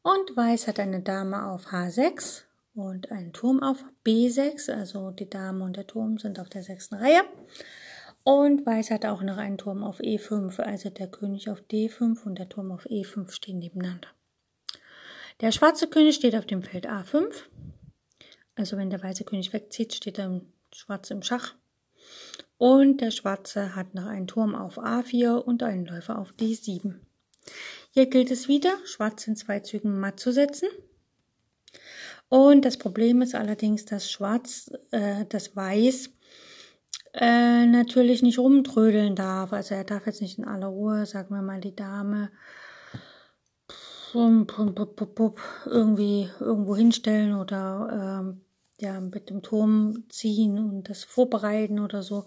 und 0.02 0.36
Weiß 0.36 0.66
hat 0.66 0.80
eine 0.80 1.00
Dame 1.00 1.46
auf 1.46 1.68
H6 1.68 2.42
und 2.74 3.10
einen 3.10 3.32
Turm 3.32 3.62
auf 3.62 3.84
B6, 4.04 4.70
also 4.72 5.10
die 5.10 5.28
Dame 5.28 5.64
und 5.64 5.76
der 5.76 5.86
Turm 5.86 6.18
sind 6.18 6.40
auf 6.40 6.48
der 6.48 6.62
sechsten 6.62 6.96
Reihe. 6.96 7.22
Und 8.24 8.64
Weiß 8.64 8.90
hat 8.90 9.04
auch 9.04 9.22
noch 9.22 9.36
einen 9.36 9.58
Turm 9.58 9.82
auf 9.82 10.00
E5, 10.00 10.60
also 10.60 10.90
der 10.90 11.08
König 11.08 11.50
auf 11.50 11.60
D5 11.70 12.24
und 12.24 12.38
der 12.38 12.48
Turm 12.48 12.70
auf 12.70 12.86
E5 12.86 13.30
stehen 13.30 13.58
nebeneinander. 13.58 14.08
Der 15.40 15.50
schwarze 15.50 15.88
König 15.88 16.14
steht 16.14 16.36
auf 16.36 16.46
dem 16.46 16.62
Feld 16.62 16.88
A5. 16.88 17.32
Also 18.54 18.76
wenn 18.76 18.90
der 18.90 19.02
weiße 19.02 19.24
König 19.24 19.52
wegzieht, 19.52 19.94
steht 19.94 20.18
der 20.18 20.40
schwarze 20.72 21.14
im 21.14 21.22
Schach. 21.22 21.54
Und 22.58 23.00
der 23.00 23.10
schwarze 23.10 23.74
hat 23.74 23.94
noch 23.94 24.06
einen 24.06 24.28
Turm 24.28 24.54
auf 24.54 24.78
A4 24.78 25.34
und 25.34 25.62
einen 25.62 25.86
Läufer 25.86 26.18
auf 26.18 26.32
D7. 26.38 26.94
Hier 27.94 28.06
gilt 28.06 28.30
es 28.30 28.48
wieder, 28.48 28.72
schwarz 28.86 29.26
in 29.26 29.36
zwei 29.36 29.60
Zügen 29.60 30.00
matt 30.00 30.18
zu 30.18 30.32
setzen. 30.32 30.68
Und 32.30 32.64
das 32.64 32.78
Problem 32.78 33.20
ist 33.20 33.34
allerdings, 33.34 33.84
dass 33.84 34.10
schwarz, 34.10 34.70
äh, 34.92 35.26
das 35.28 35.54
Weiß 35.54 36.08
äh, 37.12 37.66
natürlich 37.66 38.22
nicht 38.22 38.38
rumtrödeln 38.38 39.14
darf. 39.14 39.52
Also 39.52 39.74
er 39.74 39.84
darf 39.84 40.06
jetzt 40.06 40.22
nicht 40.22 40.38
in 40.38 40.46
aller 40.46 40.68
Ruhe, 40.68 41.04
sagen 41.04 41.34
wir 41.34 41.42
mal, 41.42 41.60
die 41.60 41.76
Dame 41.76 42.30
irgendwie 45.66 46.30
irgendwo 46.40 46.74
hinstellen 46.74 47.34
oder 47.34 48.22
ähm, 48.22 48.40
ja 48.80 49.00
mit 49.00 49.28
dem 49.28 49.42
Turm 49.42 50.04
ziehen 50.08 50.58
und 50.58 50.88
das 50.88 51.04
vorbereiten 51.04 51.78
oder 51.78 52.02
so, 52.02 52.24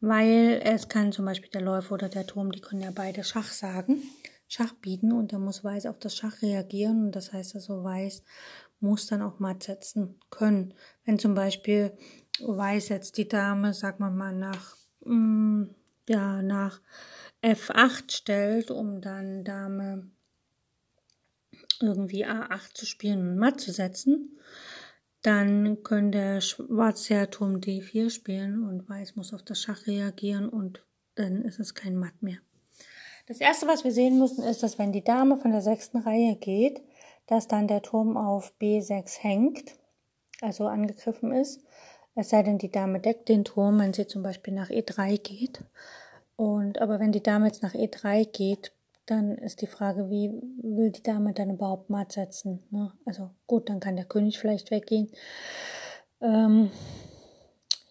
weil 0.00 0.60
es 0.64 0.88
kann 0.88 1.12
zum 1.12 1.24
Beispiel 1.24 1.50
der 1.50 1.62
Läufer 1.62 1.94
oder 1.94 2.08
der 2.08 2.26
Turm, 2.26 2.50
die 2.50 2.60
können 2.60 2.82
ja 2.82 2.90
beide 2.92 3.22
Schach 3.24 3.50
sagen, 3.52 4.02
Schach 4.48 4.72
bieten 4.74 5.12
und 5.12 5.32
da 5.32 5.38
muss 5.38 5.64
Weiß 5.64 5.86
auf 5.86 5.98
das 5.98 6.16
Schach 6.16 6.42
reagieren 6.42 7.06
und 7.06 7.12
das 7.12 7.32
heißt 7.32 7.54
also 7.54 7.82
Weiß 7.82 8.22
muss 8.80 9.06
dann 9.06 9.22
auch 9.22 9.38
matt 9.38 9.62
setzen 9.62 10.20
können. 10.30 10.74
Wenn 11.04 11.18
zum 11.18 11.34
Beispiel 11.34 11.96
Weiß 12.40 12.88
jetzt 12.88 13.16
die 13.16 13.28
Dame, 13.28 13.72
sag 13.72 14.00
mal 14.00 14.10
mal, 14.10 14.34
nach, 14.34 14.76
mm, 15.04 15.64
ja, 16.08 16.42
nach 16.42 16.80
F8 17.42 18.12
stellt, 18.12 18.70
um 18.70 19.00
dann 19.00 19.44
Dame 19.44 20.10
irgendwie 21.80 22.26
A8 22.26 22.74
zu 22.74 22.86
spielen 22.86 23.20
und 23.20 23.38
matt 23.38 23.60
zu 23.60 23.72
setzen, 23.72 24.38
dann 25.22 25.82
könnte 25.82 26.18
der 26.18 26.40
schwarze 26.40 27.14
ja 27.14 27.26
Turm 27.26 27.56
D4 27.56 28.10
spielen 28.10 28.62
und 28.68 28.88
Weiß 28.88 29.16
muss 29.16 29.32
auf 29.32 29.42
das 29.42 29.60
Schach 29.60 29.86
reagieren 29.86 30.48
und 30.48 30.84
dann 31.14 31.42
ist 31.42 31.60
es 31.60 31.74
kein 31.74 31.96
Matt 31.96 32.22
mehr. 32.22 32.38
Das 33.26 33.40
erste, 33.40 33.66
was 33.66 33.84
wir 33.84 33.92
sehen 33.92 34.18
müssen, 34.18 34.44
ist, 34.44 34.62
dass 34.62 34.78
wenn 34.78 34.92
die 34.92 35.04
Dame 35.04 35.38
von 35.38 35.50
der 35.50 35.62
sechsten 35.62 35.98
Reihe 35.98 36.36
geht, 36.36 36.82
dass 37.26 37.48
dann 37.48 37.68
der 37.68 37.82
Turm 37.82 38.16
auf 38.16 38.52
B6 38.60 39.20
hängt, 39.20 39.76
also 40.40 40.66
angegriffen 40.66 41.32
ist 41.32 41.60
es 42.16 42.28
sei 42.28 42.42
denn, 42.42 42.58
die 42.58 42.70
Dame 42.70 43.00
deckt 43.00 43.28
den 43.28 43.44
Turm, 43.44 43.80
wenn 43.80 43.92
sie 43.92 44.06
zum 44.06 44.22
Beispiel 44.22 44.54
nach 44.54 44.70
E3 44.70 45.18
geht. 45.18 45.64
Und, 46.36 46.80
aber 46.80 47.00
wenn 47.00 47.12
die 47.12 47.22
Dame 47.22 47.46
jetzt 47.46 47.62
nach 47.62 47.74
E3 47.74 48.26
geht, 48.30 48.72
dann 49.06 49.36
ist 49.36 49.60
die 49.60 49.66
Frage, 49.66 50.08
wie 50.10 50.30
will 50.62 50.90
die 50.90 51.02
Dame 51.02 51.32
dann 51.32 51.50
überhaupt 51.50 51.90
matt 51.90 52.12
setzen? 52.12 52.62
Ne? 52.70 52.92
Also 53.04 53.30
gut, 53.46 53.68
dann 53.68 53.80
kann 53.80 53.96
der 53.96 54.06
König 54.06 54.38
vielleicht 54.38 54.70
weggehen. 54.70 55.10
Ähm, 56.20 56.70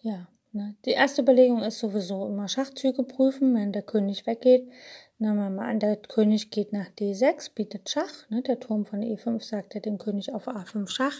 ja, 0.02 0.26
ne? 0.52 0.74
die 0.86 0.90
erste 0.90 1.22
Überlegung 1.22 1.62
ist 1.62 1.78
sowieso 1.78 2.26
immer 2.26 2.48
Schachzüge 2.48 3.04
prüfen, 3.04 3.54
wenn 3.54 3.72
der 3.72 3.82
König 3.82 4.26
weggeht. 4.26 4.68
Nehmen 5.18 5.36
wir 5.38 5.50
mal 5.50 5.70
an, 5.70 5.78
der 5.78 5.96
König 5.96 6.50
geht 6.50 6.72
nach 6.72 6.88
D6, 6.98 7.54
bietet 7.54 7.88
Schach. 7.88 8.28
Ne? 8.30 8.42
Der 8.42 8.58
Turm 8.58 8.84
von 8.84 9.00
E5 9.00 9.40
sagt 9.42 9.74
er 9.76 9.80
dem 9.80 9.98
König 9.98 10.32
auf 10.34 10.48
A5 10.48 10.88
Schach. 10.88 11.16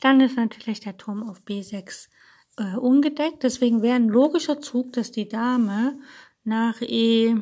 Dann 0.00 0.20
ist 0.20 0.36
natürlich 0.36 0.80
der 0.80 0.96
Turm 0.96 1.28
auf 1.28 1.42
B6 1.42 2.08
äh, 2.56 2.76
ungedeckt. 2.76 3.44
Deswegen 3.44 3.80
wäre 3.82 3.94
ein 3.94 4.08
logischer 4.08 4.60
Zug, 4.60 4.92
dass 4.92 5.12
die 5.12 5.28
Dame 5.28 5.98
nach 6.42 6.80
E 6.82 7.36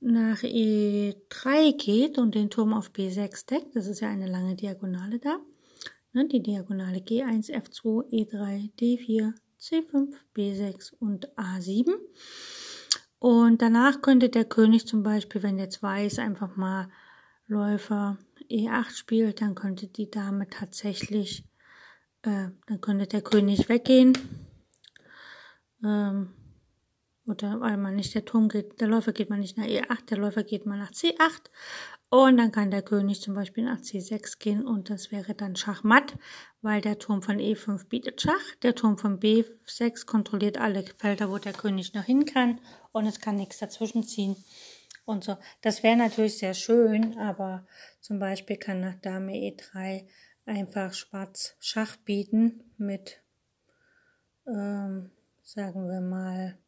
nach 0.00 0.42
E3 0.42 1.76
geht 1.76 2.18
und 2.18 2.34
den 2.34 2.50
Turm 2.50 2.72
auf 2.72 2.90
B6 2.90 3.46
deckt. 3.46 3.76
Das 3.76 3.86
ist 3.86 4.00
ja 4.00 4.08
eine 4.08 4.26
lange 4.26 4.56
Diagonale 4.56 5.18
da. 5.18 5.38
Ne, 6.12 6.26
die 6.26 6.42
Diagonale 6.42 6.98
G1, 6.98 7.50
F2, 7.50 8.10
E3, 8.10 8.70
D4, 8.78 9.32
C5, 9.60 10.12
B6 10.34 10.94
und 10.98 11.28
A7. 11.36 11.92
Und 13.22 13.62
danach 13.62 14.02
könnte 14.02 14.30
der 14.30 14.44
König 14.44 14.88
zum 14.88 15.04
Beispiel, 15.04 15.44
wenn 15.44 15.56
jetzt 15.56 15.80
Weiß 15.80 16.18
einfach 16.18 16.56
mal 16.56 16.88
Läufer 17.46 18.18
E8 18.50 18.96
spielt, 18.96 19.40
dann 19.40 19.54
könnte 19.54 19.86
die 19.86 20.10
Dame 20.10 20.50
tatsächlich 20.50 21.44
äh, 22.22 22.48
dann 22.66 22.80
könnte 22.80 23.06
der 23.06 23.22
König 23.22 23.68
weggehen. 23.68 24.18
Ähm, 25.84 26.32
oder 27.26 27.60
weil 27.60 27.76
man 27.76 27.94
nicht 27.94 28.14
der 28.14 28.24
Turm 28.24 28.48
geht, 28.48 28.80
der 28.80 28.88
Läufer 28.88 29.12
geht 29.12 29.30
man 29.30 29.40
nicht 29.40 29.56
nach 29.56 29.66
E8, 29.66 30.06
der 30.10 30.18
Läufer 30.18 30.42
geht 30.42 30.66
mal 30.66 30.78
nach 30.78 30.90
C8 30.90 31.50
und 32.08 32.36
dann 32.36 32.52
kann 32.52 32.70
der 32.70 32.82
König 32.82 33.20
zum 33.20 33.34
Beispiel 33.34 33.64
nach 33.64 33.80
C6 33.80 34.38
gehen 34.38 34.66
und 34.66 34.90
das 34.90 35.12
wäre 35.12 35.34
dann 35.34 35.56
Schachmatt, 35.56 36.16
weil 36.60 36.80
der 36.80 36.98
Turm 36.98 37.22
von 37.22 37.38
E5 37.38 37.88
bietet 37.88 38.20
Schach, 38.20 38.54
der 38.62 38.74
Turm 38.74 38.98
von 38.98 39.20
B6 39.20 40.04
kontrolliert 40.06 40.58
alle 40.58 40.84
Felder, 40.98 41.30
wo 41.30 41.38
der 41.38 41.52
König 41.52 41.94
noch 41.94 42.04
hin 42.04 42.26
kann 42.26 42.60
und 42.90 43.06
es 43.06 43.20
kann 43.20 43.36
nichts 43.36 43.58
dazwischen 43.58 44.02
ziehen 44.02 44.36
und 45.04 45.24
so. 45.24 45.36
Das 45.60 45.82
wäre 45.82 45.96
natürlich 45.96 46.38
sehr 46.38 46.54
schön, 46.54 47.18
aber 47.18 47.66
zum 48.00 48.18
Beispiel 48.18 48.56
kann 48.56 48.80
nach 48.80 48.96
Dame 49.00 49.32
E3 49.32 50.06
einfach 50.44 50.92
schwarz 50.92 51.54
Schach 51.60 51.96
bieten 51.96 52.72
mit, 52.76 53.22
ähm, 54.46 55.10
sagen 55.42 55.88
wir 55.88 56.00
mal, 56.00 56.58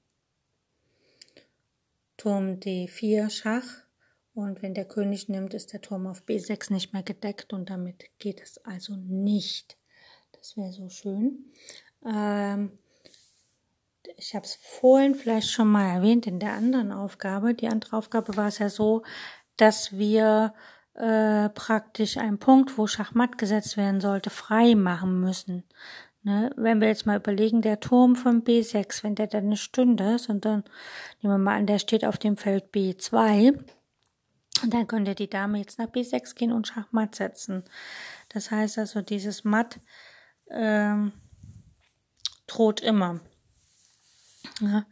Turm 2.25 2.55
D4 2.55 3.29
Schach 3.29 3.85
Und 4.33 4.63
wenn 4.63 4.73
der 4.73 4.87
König 4.87 5.29
nimmt, 5.29 5.53
ist 5.53 5.75
der 5.75 5.83
Turm 5.83 6.07
auf 6.07 6.23
B6 6.23 6.73
nicht 6.73 6.95
mehr 6.95 7.03
gedeckt 7.03 7.53
und 7.53 7.69
damit 7.69 8.07
geht 8.19 8.41
es 8.41 8.65
also 8.65 8.97
nicht. 8.97 9.77
Das 10.33 10.57
wäre 10.57 10.73
so 10.73 10.89
schön. 10.89 11.53
Ähm, 12.03 12.79
ich 14.17 14.35
habe 14.35 14.47
es 14.47 14.55
vorhin 14.55 15.15
vielleicht 15.15 15.51
schon 15.51 15.69
mal 15.69 15.97
erwähnt 15.97 16.27
in 16.27 16.41
der 16.41 16.55
anderen 16.55 16.93
Aufgabe. 16.93 17.53
Die 17.53 17.69
andere 17.69 17.95
Aufgabe 17.95 18.39
war 18.39 18.49
es 18.49 18.59
ja 18.59 18.71
so, 18.71 19.03
dass 19.59 19.93
wir 19.93 20.55
äh, 20.95 21.51
praktisch 21.51 22.17
einen 22.17 22.39
Punkt, 22.39 22.79
wo 22.79 22.87
Schachmatt 22.87 23.37
gesetzt 23.37 23.77
werden 23.77 24.01
sollte, 24.01 24.31
frei 24.31 24.75
machen 24.75 25.21
müssen. 25.21 25.65
Ne? 26.25 26.51
Wenn 26.57 26.81
wir 26.81 26.89
jetzt 26.89 27.07
mal 27.07 27.19
überlegen, 27.19 27.63
der 27.63 27.81
Turm 27.81 28.17
von 28.17 28.43
B6, 28.43 29.05
wenn 29.05 29.15
der 29.15 29.27
dann 29.27 29.45
eine 29.45 29.57
stünde, 29.57 30.19
sondern 30.19 30.65
nehmen 31.21 31.35
wir 31.35 31.39
mal 31.39 31.57
an, 31.57 31.67
der 31.67 31.79
steht 31.79 32.05
auf 32.05 32.19
dem 32.19 32.37
Feld 32.37 32.75
B2, 32.75 33.59
und 34.63 34.73
dann 34.73 34.87
könnte 34.87 35.15
die 35.15 35.29
Dame 35.29 35.59
jetzt 35.59 35.79
nach 35.79 35.89
B6 35.89 36.35
gehen 36.35 36.53
und 36.53 36.67
Schachmatt 36.67 37.15
setzen. 37.15 37.65
Das 38.31 38.51
heißt 38.51 38.79
also, 38.79 39.03
dieses 39.03 39.45
Matt 39.45 39.81
ähm, 40.51 41.13
droht 42.47 42.81
immer. 42.81 43.21
Ja. 44.61 44.87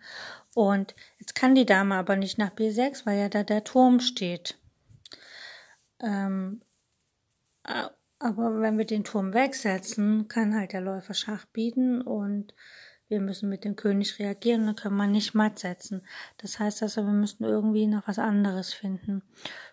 Und 0.54 0.94
jetzt 1.18 1.34
kann 1.34 1.54
die 1.54 1.64
Dame 1.64 1.94
aber 1.94 2.16
nicht 2.16 2.36
nach 2.36 2.50
B6, 2.50 3.06
weil 3.06 3.18
ja 3.18 3.28
da 3.30 3.42
der 3.42 3.64
Turm 3.64 4.00
steht. 4.00 4.58
Ähm, 6.00 6.60
aber 8.22 8.60
wenn 8.60 8.78
wir 8.78 8.84
den 8.84 9.04
Turm 9.04 9.34
wegsetzen, 9.34 10.28
kann 10.28 10.54
halt 10.54 10.72
der 10.72 10.80
Läufer 10.80 11.14
Schach 11.14 11.44
bieten 11.46 12.00
und 12.02 12.54
wir 13.08 13.20
müssen 13.20 13.50
mit 13.50 13.64
dem 13.64 13.76
König 13.76 14.18
reagieren, 14.18 14.64
dann 14.64 14.76
können 14.76 14.96
wir 14.96 15.06
nicht 15.06 15.34
matt 15.34 15.58
setzen. 15.58 16.02
Das 16.38 16.58
heißt 16.58 16.82
also, 16.82 17.04
wir 17.04 17.12
müssen 17.12 17.44
irgendwie 17.44 17.86
noch 17.86 18.08
was 18.08 18.18
anderes 18.18 18.72
finden. 18.72 19.22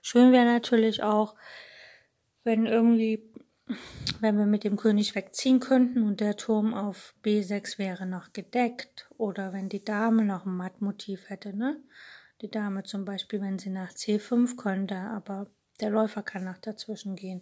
Schön 0.02 0.34
wäre 0.34 0.46
natürlich 0.46 1.04
auch, 1.04 1.36
wenn 2.44 2.66
irgendwie, 2.66 3.32
wenn 4.20 4.38
wir 4.38 4.46
mit 4.46 4.66
dem 4.66 4.76
König 4.76 5.16
wegziehen 5.16 5.60
könnten 5.60 6.04
und 6.04 6.20
der 6.20 6.36
Turm 6.36 6.74
auf 6.74 7.16
B6 7.24 7.78
wäre 7.78 8.06
noch 8.06 8.34
gedeckt 8.34 9.10
oder 9.18 9.54
wenn 9.54 9.70
die 9.70 9.86
Dame 9.86 10.26
noch 10.26 10.46
ein 10.46 10.58
Mattmotiv 10.58 11.30
hätte, 11.30 11.56
ne? 11.56 11.78
Die 12.42 12.50
Dame 12.50 12.84
zum 12.84 13.06
Beispiel, 13.06 13.42
wenn 13.42 13.60
sie 13.60 13.70
nach 13.70 13.92
C5 13.92 14.56
könnte, 14.56 14.96
aber 14.96 15.48
der 15.82 15.90
Läufer 15.90 16.22
kann 16.22 16.44
nach 16.44 16.58
dazwischen 16.58 17.16
gehen. 17.16 17.42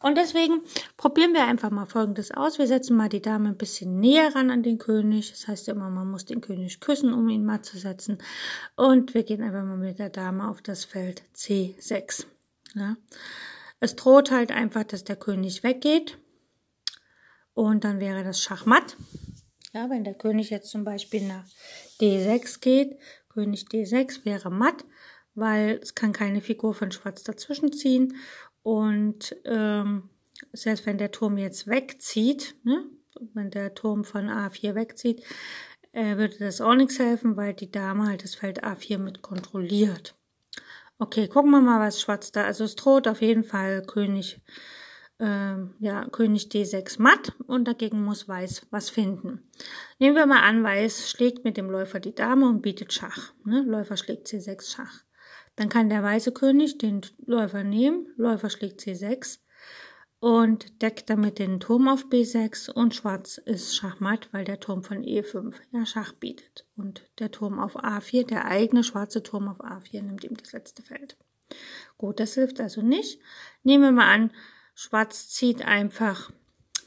Und 0.00 0.16
deswegen 0.16 0.60
probieren 0.96 1.32
wir 1.34 1.44
einfach 1.46 1.70
mal 1.70 1.86
Folgendes 1.86 2.30
aus. 2.30 2.58
Wir 2.58 2.66
setzen 2.66 2.96
mal 2.96 3.08
die 3.08 3.22
Dame 3.22 3.48
ein 3.48 3.56
bisschen 3.56 4.00
näher 4.00 4.34
ran 4.34 4.50
an 4.50 4.62
den 4.62 4.78
König. 4.78 5.30
Das 5.30 5.48
heißt 5.48 5.68
immer, 5.68 5.90
man 5.90 6.10
muss 6.10 6.24
den 6.24 6.40
König 6.40 6.80
küssen, 6.80 7.12
um 7.12 7.28
ihn 7.28 7.44
matt 7.44 7.64
zu 7.64 7.78
setzen. 7.78 8.18
Und 8.74 9.14
wir 9.14 9.22
gehen 9.22 9.42
einfach 9.42 9.64
mal 9.64 9.76
mit 9.76 9.98
der 9.98 10.10
Dame 10.10 10.48
auf 10.48 10.62
das 10.62 10.84
Feld 10.84 11.22
C6. 11.34 12.26
Ja. 12.74 12.96
Es 13.80 13.94
droht 13.94 14.30
halt 14.30 14.52
einfach, 14.52 14.84
dass 14.84 15.04
der 15.04 15.16
König 15.16 15.62
weggeht. 15.62 16.18
Und 17.54 17.84
dann 17.84 18.00
wäre 18.00 18.24
das 18.24 18.42
Schachmatt. 18.42 18.96
Ja, 19.72 19.90
wenn 19.90 20.04
der 20.04 20.14
König 20.14 20.50
jetzt 20.50 20.70
zum 20.70 20.84
Beispiel 20.84 21.26
nach 21.26 21.44
D6 22.00 22.60
geht, 22.60 22.98
König 23.28 23.66
D6 23.70 24.24
wäre 24.24 24.50
matt 24.50 24.84
weil 25.36 25.78
es 25.82 25.94
kann 25.94 26.12
keine 26.12 26.40
Figur 26.40 26.74
von 26.74 26.90
Schwarz 26.90 27.22
dazwischen 27.22 27.72
ziehen. 27.72 28.16
Und 28.62 29.36
ähm, 29.44 30.10
selbst 30.52 30.86
wenn 30.86 30.98
der 30.98 31.12
Turm 31.12 31.38
jetzt 31.38 31.68
wegzieht, 31.68 32.56
ne, 32.64 32.84
wenn 33.34 33.50
der 33.50 33.74
Turm 33.74 34.04
von 34.04 34.28
A4 34.28 34.74
wegzieht, 34.74 35.22
äh, 35.92 36.16
würde 36.16 36.36
das 36.38 36.60
auch 36.60 36.74
nichts 36.74 36.98
helfen, 36.98 37.36
weil 37.36 37.54
die 37.54 37.70
Dame 37.70 38.06
halt 38.06 38.24
das 38.24 38.34
Feld 38.34 38.64
A4 38.64 38.98
mit 38.98 39.22
kontrolliert. 39.22 40.14
Okay, 40.98 41.28
gucken 41.28 41.50
wir 41.50 41.60
mal, 41.60 41.80
was 41.80 42.00
Schwarz 42.00 42.32
da. 42.32 42.44
Also 42.44 42.64
es 42.64 42.74
droht 42.74 43.06
auf 43.06 43.20
jeden 43.20 43.44
Fall 43.44 43.82
König, 43.82 44.40
äh, 45.18 45.56
ja, 45.78 46.08
König 46.10 46.48
D6 46.48 47.00
matt 47.00 47.32
und 47.46 47.66
dagegen 47.66 48.02
muss 48.02 48.28
Weiß 48.28 48.66
was 48.70 48.90
finden. 48.90 49.42
Nehmen 49.98 50.16
wir 50.16 50.26
mal 50.26 50.42
an, 50.42 50.64
Weiß 50.64 51.10
schlägt 51.10 51.44
mit 51.44 51.56
dem 51.56 51.70
Läufer 51.70 52.00
die 52.00 52.14
Dame 52.14 52.48
und 52.48 52.62
bietet 52.62 52.92
Schach. 52.92 53.32
Ne? 53.44 53.62
Läufer 53.62 53.96
schlägt 53.96 54.26
C6 54.26 54.70
Schach. 54.70 55.05
Dann 55.56 55.68
kann 55.68 55.88
der 55.88 56.02
weiße 56.02 56.32
König 56.32 56.78
den 56.78 57.00
Läufer 57.24 57.64
nehmen, 57.64 58.06
Läufer 58.16 58.50
schlägt 58.50 58.80
C6 58.80 59.38
und 60.20 60.82
deckt 60.82 61.10
damit 61.10 61.38
den 61.38 61.60
Turm 61.60 61.88
auf 61.88 62.06
B6 62.06 62.70
und 62.70 62.94
schwarz 62.94 63.38
ist 63.38 63.76
Schachmatt, 63.76 64.28
weil 64.32 64.44
der 64.44 64.60
Turm 64.60 64.82
von 64.82 65.02
E5 65.02 65.54
ja 65.72 65.84
Schach 65.86 66.12
bietet. 66.12 66.66
Und 66.76 67.08
der 67.18 67.30
Turm 67.30 67.58
auf 67.58 67.76
A4, 67.76 68.26
der 68.26 68.46
eigene 68.46 68.82
schwarze 68.82 69.22
Turm 69.22 69.48
auf 69.48 69.60
A4 69.60 70.02
nimmt 70.02 70.24
ihm 70.24 70.36
das 70.36 70.52
letzte 70.52 70.82
Feld. 70.82 71.16
Gut, 71.98 72.20
das 72.20 72.34
hilft 72.34 72.60
also 72.60 72.82
nicht. 72.82 73.20
Nehmen 73.62 73.84
wir 73.84 73.92
mal 73.92 74.12
an, 74.12 74.30
schwarz 74.74 75.28
zieht 75.28 75.62
einfach 75.62 76.30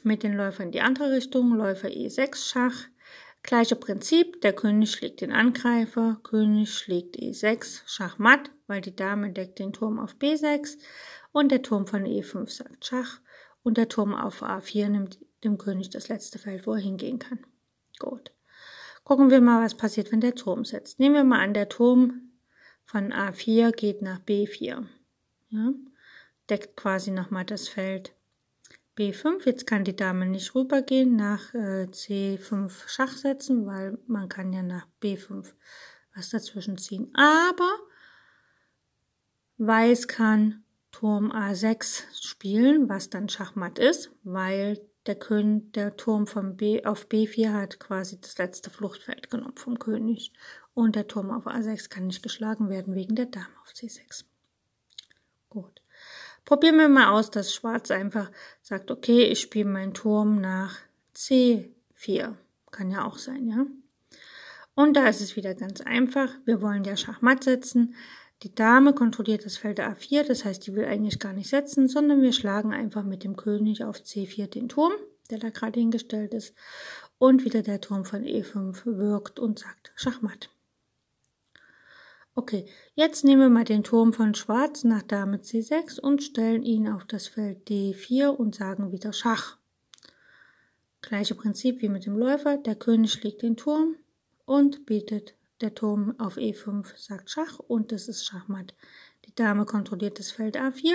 mit 0.02 0.22
den 0.22 0.34
Läufern 0.34 0.66
in 0.66 0.72
die 0.72 0.80
andere 0.80 1.12
Richtung, 1.12 1.54
Läufer 1.54 1.88
E6 1.88 2.48
Schach, 2.48 2.84
Gleiche 3.42 3.76
Prinzip, 3.76 4.40
der 4.42 4.52
König 4.52 4.92
schlägt 4.92 5.22
den 5.22 5.32
Angreifer, 5.32 6.20
König 6.22 6.74
schlägt 6.74 7.16
E6, 7.16 7.82
Schachmatt, 7.86 8.50
weil 8.66 8.80
die 8.80 8.94
Dame 8.94 9.32
deckt 9.32 9.58
den 9.58 9.72
Turm 9.72 9.98
auf 9.98 10.14
B6 10.16 10.76
und 11.32 11.50
der 11.50 11.62
Turm 11.62 11.86
von 11.86 12.04
E5 12.04 12.50
sagt 12.50 12.84
Schach 12.84 13.20
und 13.62 13.76
der 13.76 13.88
Turm 13.88 14.14
auf 14.14 14.42
A4 14.42 14.88
nimmt 14.88 15.18
dem 15.42 15.58
König 15.58 15.90
das 15.90 16.08
letzte 16.08 16.38
Feld, 16.38 16.66
wo 16.66 16.74
er 16.74 16.80
hingehen 16.80 17.18
kann. 17.18 17.40
Gut. 17.98 18.32
Gucken 19.04 19.30
wir 19.30 19.40
mal, 19.40 19.64
was 19.64 19.76
passiert, 19.76 20.12
wenn 20.12 20.20
der 20.20 20.34
Turm 20.34 20.64
setzt. 20.64 21.00
Nehmen 21.00 21.14
wir 21.14 21.24
mal 21.24 21.40
an, 21.40 21.54
der 21.54 21.68
Turm 21.68 22.32
von 22.84 23.12
A4 23.12 23.72
geht 23.72 24.02
nach 24.02 24.20
B4. 24.20 24.84
Ja, 25.50 25.72
deckt 26.48 26.76
quasi 26.76 27.10
nochmal 27.10 27.44
das 27.44 27.68
Feld 27.68 28.12
B5. 29.00 29.46
Jetzt 29.46 29.66
kann 29.66 29.84
die 29.84 29.96
Dame 29.96 30.26
nicht 30.26 30.54
rübergehen 30.54 31.16
nach 31.16 31.54
äh, 31.54 31.86
C5 31.90 32.70
Schach 32.86 33.16
setzen, 33.16 33.66
weil 33.66 33.98
man 34.06 34.28
kann 34.28 34.52
ja 34.52 34.62
nach 34.62 34.86
B5 35.02 35.52
was 36.14 36.28
dazwischen 36.28 36.76
ziehen. 36.76 37.10
Aber 37.14 37.70
Weiß 39.56 40.06
kann 40.06 40.64
Turm 40.90 41.32
A6 41.32 42.02
spielen, 42.20 42.88
was 42.88 43.10
dann 43.10 43.28
Schachmatt 43.28 43.78
ist, 43.78 44.10
weil 44.22 44.80
der, 45.06 45.16
König, 45.16 45.72
der 45.72 45.96
Turm 45.96 46.26
von 46.26 46.56
B 46.56 46.84
auf 46.84 47.06
B4 47.06 47.52
hat 47.52 47.80
quasi 47.80 48.20
das 48.20 48.36
letzte 48.38 48.70
Fluchtfeld 48.70 49.30
genommen 49.30 49.56
vom 49.56 49.78
König. 49.78 50.32
Und 50.74 50.94
der 50.94 51.06
Turm 51.06 51.30
auf 51.30 51.46
A6 51.46 51.88
kann 51.88 52.06
nicht 52.06 52.22
geschlagen 52.22 52.68
werden 52.68 52.94
wegen 52.94 53.14
der 53.14 53.26
Dame 53.26 53.48
auf 53.62 53.72
C6. 53.72 54.24
Gut. 55.48 55.79
Probieren 56.50 56.78
wir 56.78 56.88
mal 56.88 57.12
aus, 57.12 57.30
dass 57.30 57.54
Schwarz 57.54 57.92
einfach 57.92 58.28
sagt, 58.60 58.90
okay, 58.90 59.22
ich 59.22 59.38
spiele 59.38 59.70
meinen 59.70 59.94
Turm 59.94 60.40
nach 60.40 60.80
C4. 61.14 62.34
Kann 62.72 62.90
ja 62.90 63.04
auch 63.04 63.18
sein, 63.18 63.46
ja. 63.46 63.66
Und 64.74 64.94
da 64.94 65.06
ist 65.06 65.20
es 65.20 65.36
wieder 65.36 65.54
ganz 65.54 65.80
einfach. 65.80 66.28
Wir 66.46 66.60
wollen 66.60 66.82
ja 66.82 66.96
Schachmatt 66.96 67.44
setzen. 67.44 67.94
Die 68.42 68.52
Dame 68.52 68.94
kontrolliert 68.94 69.44
das 69.46 69.58
Feld 69.58 69.78
A4, 69.78 70.24
das 70.24 70.44
heißt, 70.44 70.66
die 70.66 70.74
will 70.74 70.86
eigentlich 70.86 71.20
gar 71.20 71.34
nicht 71.34 71.48
setzen, 71.48 71.86
sondern 71.86 72.20
wir 72.20 72.32
schlagen 72.32 72.72
einfach 72.72 73.04
mit 73.04 73.22
dem 73.22 73.36
König 73.36 73.84
auf 73.84 73.98
C4 73.98 74.48
den 74.48 74.68
Turm, 74.68 74.92
der 75.30 75.38
da 75.38 75.50
gerade 75.50 75.78
hingestellt 75.78 76.34
ist. 76.34 76.52
Und 77.18 77.44
wieder 77.44 77.62
der 77.62 77.80
Turm 77.80 78.04
von 78.04 78.24
E5 78.24 78.86
wirkt 78.86 79.38
und 79.38 79.60
sagt 79.60 79.92
Schachmatt. 79.94 80.50
Okay, 82.36 82.64
jetzt 82.94 83.24
nehmen 83.24 83.42
wir 83.42 83.48
mal 83.48 83.64
den 83.64 83.82
Turm 83.82 84.12
von 84.12 84.34
Schwarz 84.36 84.84
nach 84.84 85.02
Dame 85.02 85.38
C6 85.38 85.98
und 85.98 86.22
stellen 86.22 86.62
ihn 86.62 86.88
auf 86.88 87.04
das 87.04 87.26
Feld 87.26 87.68
D4 87.68 88.28
und 88.28 88.54
sagen 88.54 88.92
wieder 88.92 89.12
Schach. 89.12 89.58
Gleiche 91.02 91.34
Prinzip 91.34 91.82
wie 91.82 91.88
mit 91.88 92.06
dem 92.06 92.16
Läufer. 92.16 92.56
Der 92.56 92.76
König 92.76 93.12
schlägt 93.12 93.42
den 93.42 93.56
Turm 93.56 93.96
und 94.44 94.86
bietet 94.86 95.34
der 95.60 95.74
Turm 95.74 96.14
auf 96.18 96.36
E5, 96.36 96.96
sagt 96.96 97.30
Schach 97.30 97.58
und 97.58 97.90
das 97.90 98.06
ist 98.06 98.24
Schachmatt. 98.24 98.74
Die 99.26 99.34
Dame 99.34 99.64
kontrolliert 99.64 100.20
das 100.20 100.30
Feld 100.30 100.56
A4 100.56 100.94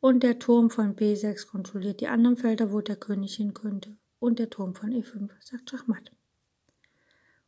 und 0.00 0.22
der 0.22 0.38
Turm 0.38 0.68
von 0.68 0.94
B6 0.94 1.46
kontrolliert 1.46 2.02
die 2.02 2.08
anderen 2.08 2.36
Felder, 2.36 2.70
wo 2.70 2.82
der 2.82 2.96
König 2.96 3.34
hin 3.36 3.54
könnte. 3.54 3.96
Und 4.18 4.38
der 4.38 4.50
Turm 4.50 4.74
von 4.74 4.90
E5 4.90 5.30
sagt 5.40 5.70
Schachmatt. 5.70 6.12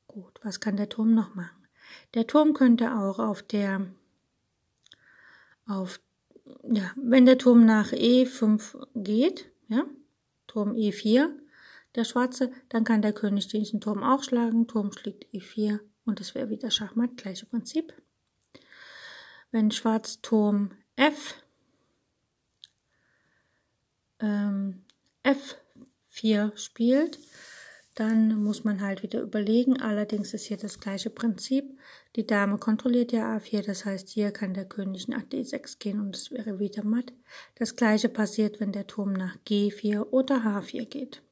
Gut, 0.06 0.40
was 0.42 0.60
kann 0.60 0.78
der 0.78 0.88
Turm 0.88 1.14
noch 1.14 1.34
machen? 1.34 1.57
Der 2.14 2.27
Turm 2.27 2.55
könnte 2.55 2.94
auch 2.94 3.18
auf 3.18 3.42
der, 3.42 3.87
auf, 5.66 6.01
ja, 6.70 6.92
wenn 6.96 7.27
der 7.27 7.38
Turm 7.38 7.64
nach 7.66 7.92
E5 7.92 8.87
geht, 8.94 9.51
ja, 9.68 9.85
Turm 10.46 10.72
E4, 10.72 11.29
der 11.94 12.05
Schwarze, 12.05 12.53
dann 12.68 12.85
kann 12.85 13.03
der 13.03 13.12
König 13.12 13.48
diesen 13.48 13.81
Turm 13.81 14.03
auch 14.03 14.22
schlagen, 14.22 14.66
Turm 14.66 14.92
schlägt 14.92 15.27
E4 15.35 15.81
und 16.05 16.20
es 16.20 16.35
wäre 16.35 16.51
wieder 16.51 16.70
Schachmatt, 16.70 17.16
gleiche 17.16 17.46
Prinzip. 17.46 17.92
Wenn 19.51 19.70
Schwarz 19.70 20.20
Turm 20.20 20.70
F, 20.96 21.35
ähm, 24.20 24.85
F4 25.24 26.57
spielt, 26.57 27.18
dann 27.98 28.44
muss 28.44 28.62
man 28.62 28.80
halt 28.80 29.02
wieder 29.02 29.20
überlegen. 29.20 29.80
Allerdings 29.80 30.32
ist 30.32 30.44
hier 30.44 30.56
das 30.56 30.78
gleiche 30.78 31.11
Prinzip. 31.11 31.76
Die 32.14 32.26
Dame 32.26 32.56
kontrolliert 32.58 33.11
ja 33.11 33.37
A4, 33.37 33.66
das 33.66 33.84
heißt, 33.84 34.08
hier 34.11 34.30
kann 34.30 34.54
der 34.54 34.66
König 34.66 35.08
nach 35.08 35.22
D6 35.22 35.80
gehen 35.80 35.98
und 35.98 36.14
es 36.14 36.30
wäre 36.30 36.61
wieder 36.61 36.84
matt. 36.84 37.12
Das 37.56 37.74
gleiche 37.74 38.08
passiert, 38.08 38.61
wenn 38.61 38.70
der 38.70 38.87
Turm 38.87 39.14
nach 39.14 39.37
G4 39.48 40.11
oder 40.11 40.37
H4 40.37 40.84
geht. 40.84 41.22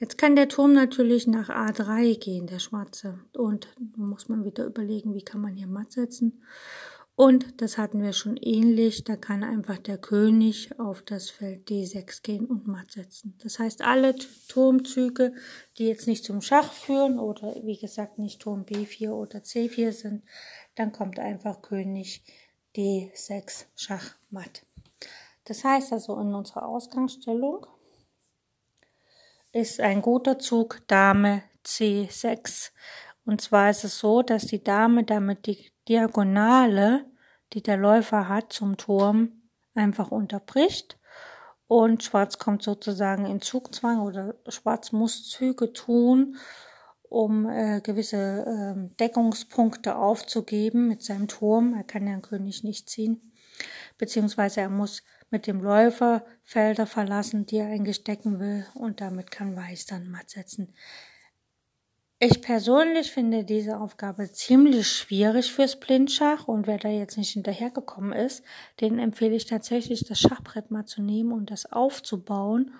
Jetzt 0.00 0.18
kann 0.18 0.34
der 0.34 0.48
Turm 0.48 0.72
natürlich 0.72 1.28
nach 1.28 1.50
A3 1.50 2.18
gehen, 2.18 2.48
der 2.48 2.58
schwarze. 2.58 3.20
Und 3.32 3.68
muss 3.96 4.28
man 4.28 4.44
wieder 4.44 4.66
überlegen, 4.66 5.14
wie 5.14 5.22
kann 5.22 5.40
man 5.40 5.54
hier 5.54 5.68
matt 5.68 5.92
setzen. 5.92 6.42
Und 7.16 7.60
das 7.60 7.78
hatten 7.78 8.02
wir 8.02 8.12
schon 8.12 8.36
ähnlich, 8.36 9.04
da 9.04 9.14
kann 9.14 9.44
einfach 9.44 9.78
der 9.78 9.98
König 9.98 10.80
auf 10.80 11.00
das 11.02 11.30
Feld 11.30 11.68
D6 11.68 12.22
gehen 12.22 12.46
und 12.46 12.66
matt 12.66 12.90
setzen. 12.90 13.38
Das 13.40 13.60
heißt, 13.60 13.82
alle 13.82 14.16
Turmzüge, 14.48 15.32
die 15.78 15.86
jetzt 15.86 16.08
nicht 16.08 16.24
zum 16.24 16.42
Schach 16.42 16.72
führen 16.72 17.20
oder 17.20 17.54
wie 17.62 17.78
gesagt 17.78 18.18
nicht 18.18 18.42
Turm 18.42 18.64
B4 18.64 19.10
oder 19.10 19.38
C4 19.38 19.92
sind, 19.92 20.24
dann 20.74 20.90
kommt 20.90 21.20
einfach 21.20 21.62
König 21.62 22.24
D6 22.74 23.66
Schach 23.76 24.16
matt. 24.30 24.66
Das 25.44 25.62
heißt 25.62 25.92
also 25.92 26.18
in 26.18 26.34
unserer 26.34 26.66
Ausgangsstellung 26.66 27.66
ist 29.52 29.80
ein 29.80 30.02
guter 30.02 30.40
Zug 30.40 30.82
Dame 30.88 31.44
C6. 31.64 32.72
Und 33.24 33.40
zwar 33.40 33.70
ist 33.70 33.84
es 33.84 33.98
so, 33.98 34.22
dass 34.22 34.46
die 34.46 34.62
Dame 34.62 35.04
damit 35.04 35.46
die 35.46 35.72
Diagonale, 35.88 37.06
die 37.52 37.62
der 37.62 37.76
Läufer 37.76 38.28
hat 38.28 38.52
zum 38.52 38.76
Turm, 38.76 39.42
einfach 39.74 40.10
unterbricht. 40.10 40.98
Und 41.66 42.02
Schwarz 42.02 42.38
kommt 42.38 42.62
sozusagen 42.62 43.26
in 43.26 43.40
Zugzwang 43.40 44.00
oder 44.00 44.34
Schwarz 44.48 44.92
muss 44.92 45.28
Züge 45.28 45.72
tun, 45.72 46.36
um 47.02 47.48
äh, 47.48 47.80
gewisse 47.80 48.16
äh, 48.16 48.96
Deckungspunkte 49.00 49.96
aufzugeben 49.96 50.88
mit 50.88 51.02
seinem 51.02 51.28
Turm. 51.28 51.74
Er 51.74 51.84
kann 51.84 52.06
den 52.06 52.22
König 52.22 52.64
nicht 52.64 52.90
ziehen. 52.90 53.32
Beziehungsweise 53.98 54.60
er 54.60 54.68
muss 54.68 55.02
mit 55.30 55.46
dem 55.46 55.62
Läufer 55.62 56.24
Felder 56.42 56.86
verlassen, 56.86 57.46
die 57.46 57.56
er 57.56 57.68
eigentlich 57.68 58.04
decken 58.04 58.40
will. 58.40 58.66
Und 58.74 59.00
damit 59.00 59.30
kann 59.30 59.56
Weiß 59.56 59.86
dann 59.86 60.10
matt 60.10 60.30
setzen. 60.30 60.74
Ich 62.20 62.40
persönlich 62.40 63.10
finde 63.10 63.44
diese 63.44 63.80
Aufgabe 63.80 64.30
ziemlich 64.30 64.88
schwierig 64.88 65.52
fürs 65.52 65.78
Blindschach 65.80 66.46
und 66.46 66.66
wer 66.68 66.78
da 66.78 66.88
jetzt 66.88 67.18
nicht 67.18 67.32
hinterhergekommen 67.32 68.12
ist, 68.12 68.44
den 68.80 69.00
empfehle 69.00 69.34
ich 69.34 69.46
tatsächlich, 69.46 70.04
das 70.04 70.20
Schachbrett 70.20 70.70
mal 70.70 70.86
zu 70.86 71.02
nehmen 71.02 71.32
und 71.32 71.50
das 71.50 71.70
aufzubauen 71.70 72.72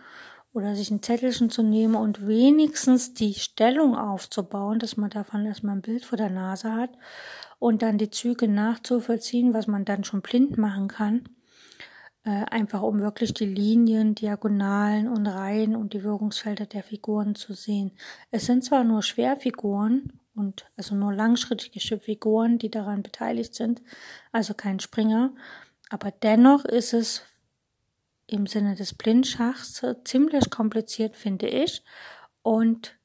oder 0.53 0.77
sich 0.77 0.93
ein 0.93 1.03
Zettelchen 1.03 1.51
zu 1.51 1.65
nehmen 1.65 1.97
und 1.97 2.29
wenigstens 2.29 3.13
die 3.13 3.35
Stellung 3.35 3.97
aufzubauen, 3.97 4.79
dass 4.79 4.97
man 4.97 5.11
davon 5.11 5.45
erstmal 5.45 5.75
ein 5.75 5.83
Bild 5.83 6.05
vor 6.05 6.17
der 6.17 6.31
Nase 6.31 6.73
hat 6.73 6.91
und 7.59 7.83
dann 7.83 7.99
die 7.99 8.11
Züge 8.11 8.47
nachzuvollziehen, 8.47 9.53
was 9.53 9.67
man 9.67 9.85
dann 9.85 10.05
schon 10.05 10.23
blind 10.23 10.59
machen 10.59 10.87
kann. 10.87 11.29
Äh, 12.25 12.45
einfach 12.51 12.81
um 12.81 13.01
wirklich 13.01 13.35
die 13.35 13.47
Linien, 13.47 14.15
Diagonalen 14.15 15.09
und 15.09 15.27
Reihen 15.27 15.77
und 15.77 15.93
die 15.93 16.03
Wirkungsfelder 16.03 16.65
der 16.65 16.83
Figuren 16.83 17.35
zu 17.35 17.53
sehen. 17.53 17.93
Es 18.31 18.47
sind 18.47 18.65
zwar 18.65 18.83
nur 18.83 19.03
Schwerfiguren 19.03 20.21
und 20.35 20.65
also 20.77 20.95
nur 20.95 21.13
langschrittige 21.13 21.99
Figuren, 22.01 22.59
die 22.59 22.71
daran 22.71 23.03
beteiligt 23.03 23.55
sind, 23.55 23.83
also 24.33 24.55
kein 24.55 24.81
Springer, 24.81 25.35
aber 25.91 26.11
dennoch 26.11 26.65
ist 26.65 26.95
es 26.95 27.23
im 28.27 28.47
Sinne 28.47 28.75
des 28.75 28.95
Blindschachs 28.95 29.83
ziemlich 30.05 30.49
kompliziert, 30.49 31.17
finde 31.17 31.47
ich. 31.47 31.85
Und 32.43 32.97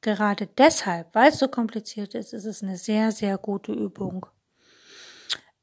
gerade 0.00 0.48
deshalb, 0.58 1.14
weil 1.14 1.30
es 1.30 1.38
so 1.38 1.46
kompliziert 1.46 2.14
ist, 2.14 2.32
ist 2.32 2.46
es 2.46 2.64
eine 2.64 2.76
sehr, 2.76 3.12
sehr 3.12 3.38
gute 3.38 3.72
Übung. 3.72 4.26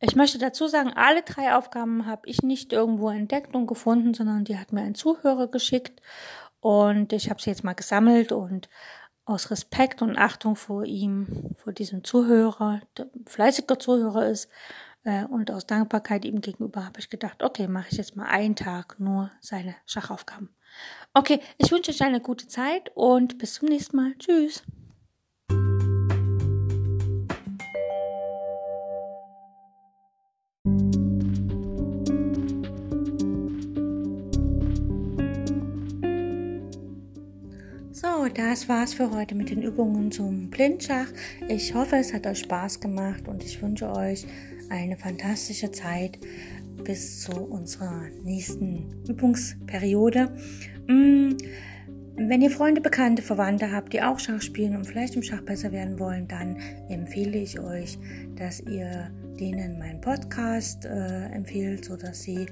Ich 0.03 0.15
möchte 0.15 0.39
dazu 0.39 0.67
sagen, 0.67 0.93
alle 0.95 1.21
drei 1.21 1.55
Aufgaben 1.55 2.07
habe 2.07 2.27
ich 2.27 2.41
nicht 2.41 2.73
irgendwo 2.73 3.09
entdeckt 3.09 3.55
und 3.55 3.67
gefunden, 3.67 4.15
sondern 4.15 4.43
die 4.43 4.57
hat 4.57 4.73
mir 4.73 4.81
ein 4.81 4.95
Zuhörer 4.95 5.47
geschickt 5.47 6.01
und 6.59 7.13
ich 7.13 7.29
habe 7.29 7.39
sie 7.39 7.51
jetzt 7.51 7.63
mal 7.63 7.73
gesammelt 7.73 8.31
und 8.31 8.67
aus 9.25 9.51
Respekt 9.51 10.01
und 10.01 10.17
Achtung 10.17 10.55
vor 10.55 10.85
ihm, 10.85 11.53
vor 11.55 11.71
diesem 11.71 12.03
Zuhörer, 12.03 12.81
der 12.97 13.09
fleißiger 13.27 13.77
Zuhörer 13.77 14.27
ist, 14.27 14.49
äh, 15.03 15.25
und 15.25 15.51
aus 15.51 15.65
Dankbarkeit 15.67 16.25
ihm 16.25 16.41
gegenüber 16.41 16.85
habe 16.85 16.99
ich 16.99 17.09
gedacht, 17.09 17.43
okay, 17.43 17.67
mache 17.67 17.87
ich 17.91 17.97
jetzt 17.97 18.15
mal 18.15 18.27
einen 18.27 18.55
Tag 18.55 18.99
nur 18.99 19.31
seine 19.39 19.75
Schachaufgaben. 19.85 20.49
Okay, 21.13 21.39
ich 21.57 21.71
wünsche 21.71 21.91
euch 21.91 22.01
eine 22.01 22.21
gute 22.21 22.47
Zeit 22.47 22.91
und 22.95 23.37
bis 23.37 23.55
zum 23.55 23.67
nächsten 23.67 23.97
Mal. 23.97 24.15
Tschüss. 24.17 24.63
So, 38.01 38.27
das 38.33 38.67
war's 38.67 38.95
für 38.95 39.11
heute 39.11 39.35
mit 39.35 39.51
den 39.51 39.61
Übungen 39.61 40.11
zum 40.11 40.49
Blindschach. 40.49 41.05
Ich 41.47 41.75
hoffe, 41.75 41.97
es 41.97 42.11
hat 42.15 42.25
euch 42.25 42.39
Spaß 42.39 42.79
gemacht 42.79 43.27
und 43.27 43.43
ich 43.43 43.61
wünsche 43.61 43.95
euch 43.95 44.25
eine 44.71 44.97
fantastische 44.97 45.71
Zeit 45.71 46.17
bis 46.83 47.21
zu 47.21 47.31
unserer 47.31 48.07
nächsten 48.23 49.03
Übungsperiode. 49.07 50.35
Mm, 50.87 51.37
wenn 52.15 52.41
ihr 52.41 52.49
Freunde, 52.49 52.81
Bekannte, 52.81 53.21
Verwandte 53.21 53.71
habt, 53.71 53.93
die 53.93 54.01
auch 54.01 54.17
Schach 54.17 54.41
spielen 54.41 54.75
und 54.75 54.87
vielleicht 54.87 55.15
im 55.15 55.21
Schach 55.21 55.43
besser 55.43 55.71
werden 55.71 55.99
wollen, 55.99 56.27
dann 56.27 56.57
empfehle 56.89 57.37
ich 57.37 57.59
euch, 57.59 57.99
dass 58.35 58.61
ihr 58.61 59.11
denen 59.39 59.77
meinen 59.77 60.01
Podcast 60.01 60.85
äh, 60.85 61.25
empfehlt, 61.25 61.85
sodass 61.85 62.23
sie 62.23 62.47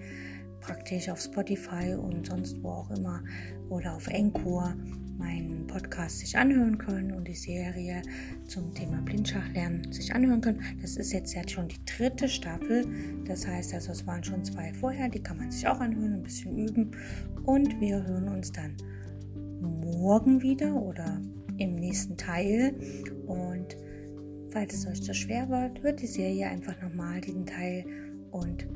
praktisch 0.61 1.09
auf 1.09 1.19
Spotify 1.19 1.95
und 1.95 2.27
sonst 2.27 2.61
wo 2.61 2.69
auch 2.69 2.91
immer 2.91 3.23
oder 3.71 3.95
auf 3.95 4.07
Encore 4.09 4.75
meinen 5.19 5.67
Podcast 5.67 6.19
sich 6.19 6.37
anhören 6.37 6.77
können 6.77 7.11
und 7.11 7.27
die 7.27 7.35
Serie 7.35 8.01
zum 8.47 8.73
Thema 8.73 9.01
Blindschachlernen 9.01 9.91
sich 9.91 10.15
anhören 10.15 10.41
können. 10.41 10.61
Das 10.81 10.95
ist 10.95 11.11
jetzt, 11.11 11.35
jetzt 11.35 11.51
schon 11.51 11.67
die 11.67 11.83
dritte 11.85 12.27
Staffel. 12.27 12.87
Das 13.25 13.45
heißt 13.45 13.73
also, 13.73 13.91
es 13.91 14.07
waren 14.07 14.23
schon 14.23 14.43
zwei 14.43 14.73
vorher, 14.73 15.09
die 15.09 15.21
kann 15.21 15.37
man 15.37 15.51
sich 15.51 15.67
auch 15.67 15.79
anhören, 15.79 16.13
ein 16.13 16.23
bisschen 16.23 16.57
üben. 16.57 16.91
Und 17.45 17.79
wir 17.79 18.03
hören 18.03 18.29
uns 18.29 18.51
dann 18.51 18.75
morgen 19.61 20.41
wieder 20.41 20.73
oder 20.73 21.21
im 21.57 21.75
nächsten 21.75 22.15
Teil. 22.15 22.73
Und 23.27 23.77
falls 24.49 24.73
es 24.73 24.87
euch 24.87 25.03
zu 25.03 25.13
schwer 25.13 25.49
wird, 25.49 25.83
hört 25.83 26.01
die 26.01 26.07
Serie 26.07 26.47
einfach 26.47 26.81
nochmal 26.81 27.19
diesen 27.21 27.45
Teil 27.45 27.85
und 28.31 28.67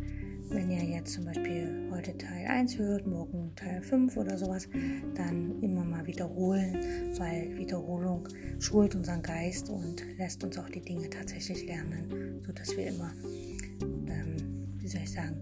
wenn 0.54 0.70
ihr 0.70 0.84
jetzt 0.84 1.14
zum 1.14 1.26
Beispiel 1.26 1.90
heute 1.92 2.16
Teil 2.16 2.46
1 2.46 2.78
hört, 2.78 3.08
morgen 3.08 3.52
Teil 3.56 3.82
5 3.82 4.16
oder 4.18 4.38
sowas, 4.38 4.70
dann 5.16 5.60
immer 5.62 5.84
mal 5.84 6.06
wiederholen, 6.06 6.78
weil 7.18 7.58
Wiederholung 7.58 8.28
schult 8.60 8.94
unseren 8.94 9.24
Geist 9.24 9.70
und 9.70 10.06
lässt 10.18 10.44
uns 10.44 10.58
auch 10.60 10.70
die 10.70 10.82
Dinge 10.82 11.10
tatsächlich 11.10 11.66
lernen, 11.66 12.40
sodass 12.46 12.78
wir 12.78 12.88
immer, 12.88 13.12
ähm, 13.82 14.38
wie 14.78 14.88
soll 14.88 15.02
ich 15.02 15.12
sagen, 15.12 15.42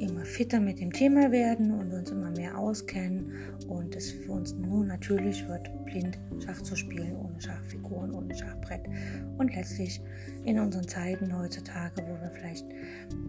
immer 0.00 0.24
fitter 0.24 0.60
mit 0.60 0.80
dem 0.80 0.92
Thema 0.92 1.30
werden 1.32 1.72
und 1.72 1.92
uns 1.92 2.10
immer 2.10 2.30
mehr 2.30 2.56
auskennen 2.56 3.32
und 3.68 3.94
es 3.96 4.10
für 4.10 4.32
uns 4.32 4.54
nur 4.54 4.84
natürlich 4.84 5.46
wird, 5.48 5.70
blind 5.84 6.18
Schach 6.44 6.60
zu 6.62 6.76
spielen, 6.76 7.16
ohne 7.16 7.40
Schachfiguren, 7.40 8.12
ohne 8.12 8.34
Schachbrett. 8.34 8.82
Und 9.38 9.54
letztlich 9.54 10.00
in 10.44 10.58
unseren 10.58 10.86
Zeiten 10.86 11.36
heutzutage, 11.36 12.02
wo 12.02 12.20
wir 12.20 12.30
vielleicht 12.30 12.66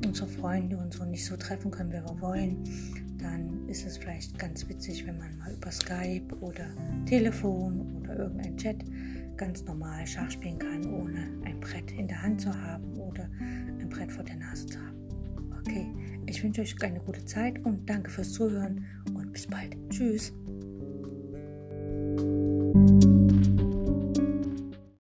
unsere 0.06 0.28
Freunde 0.28 0.78
und 0.78 0.94
so 0.94 1.06
nicht 1.06 1.26
so 1.26 1.36
treffen 1.36 1.72
können, 1.72 1.92
wie 1.92 1.96
wir 1.96 2.22
wollen, 2.22 2.64
dann 3.18 3.68
ist 3.68 3.86
es 3.86 3.98
vielleicht 3.98 4.38
ganz 4.40 4.68
witzig, 4.70 5.06
wenn 5.06 5.18
man 5.18 5.38
mal 5.38 5.54
über 5.54 5.72
Skype 5.72 6.36
oder 6.42 6.66
Telefon 7.06 8.00
oder 8.02 8.18
irgendein 8.18 8.58
Chat 8.58 8.86
ganz 9.38 9.64
normal 9.66 10.06
Schach 10.06 10.30
spielen 10.32 10.60
kann, 10.60 10.86
ohne 10.94 11.28
ein 11.46 11.60
Brett 11.60 11.92
in 11.92 12.08
der 12.08 12.22
Hand 12.22 12.42
zu 12.42 12.54
haben 12.54 12.98
oder 12.98 13.30
ein 13.80 13.90
Brett 13.90 14.12
vor 14.12 14.24
der 14.24 14.36
Nase 14.36 14.66
zu 14.66 14.80
haben. 14.80 14.89
Okay, 15.70 15.86
ich 16.26 16.44
wünsche 16.44 16.62
euch 16.62 16.76
eine 16.82 17.00
gute 17.00 17.24
Zeit 17.26 17.64
und 17.64 17.88
danke 17.88 18.10
fürs 18.10 18.34
Zuhören 18.34 18.88
und 19.14 19.32
bis 19.32 19.46
bald. 19.46 19.78
Tschüss. 19.92 20.34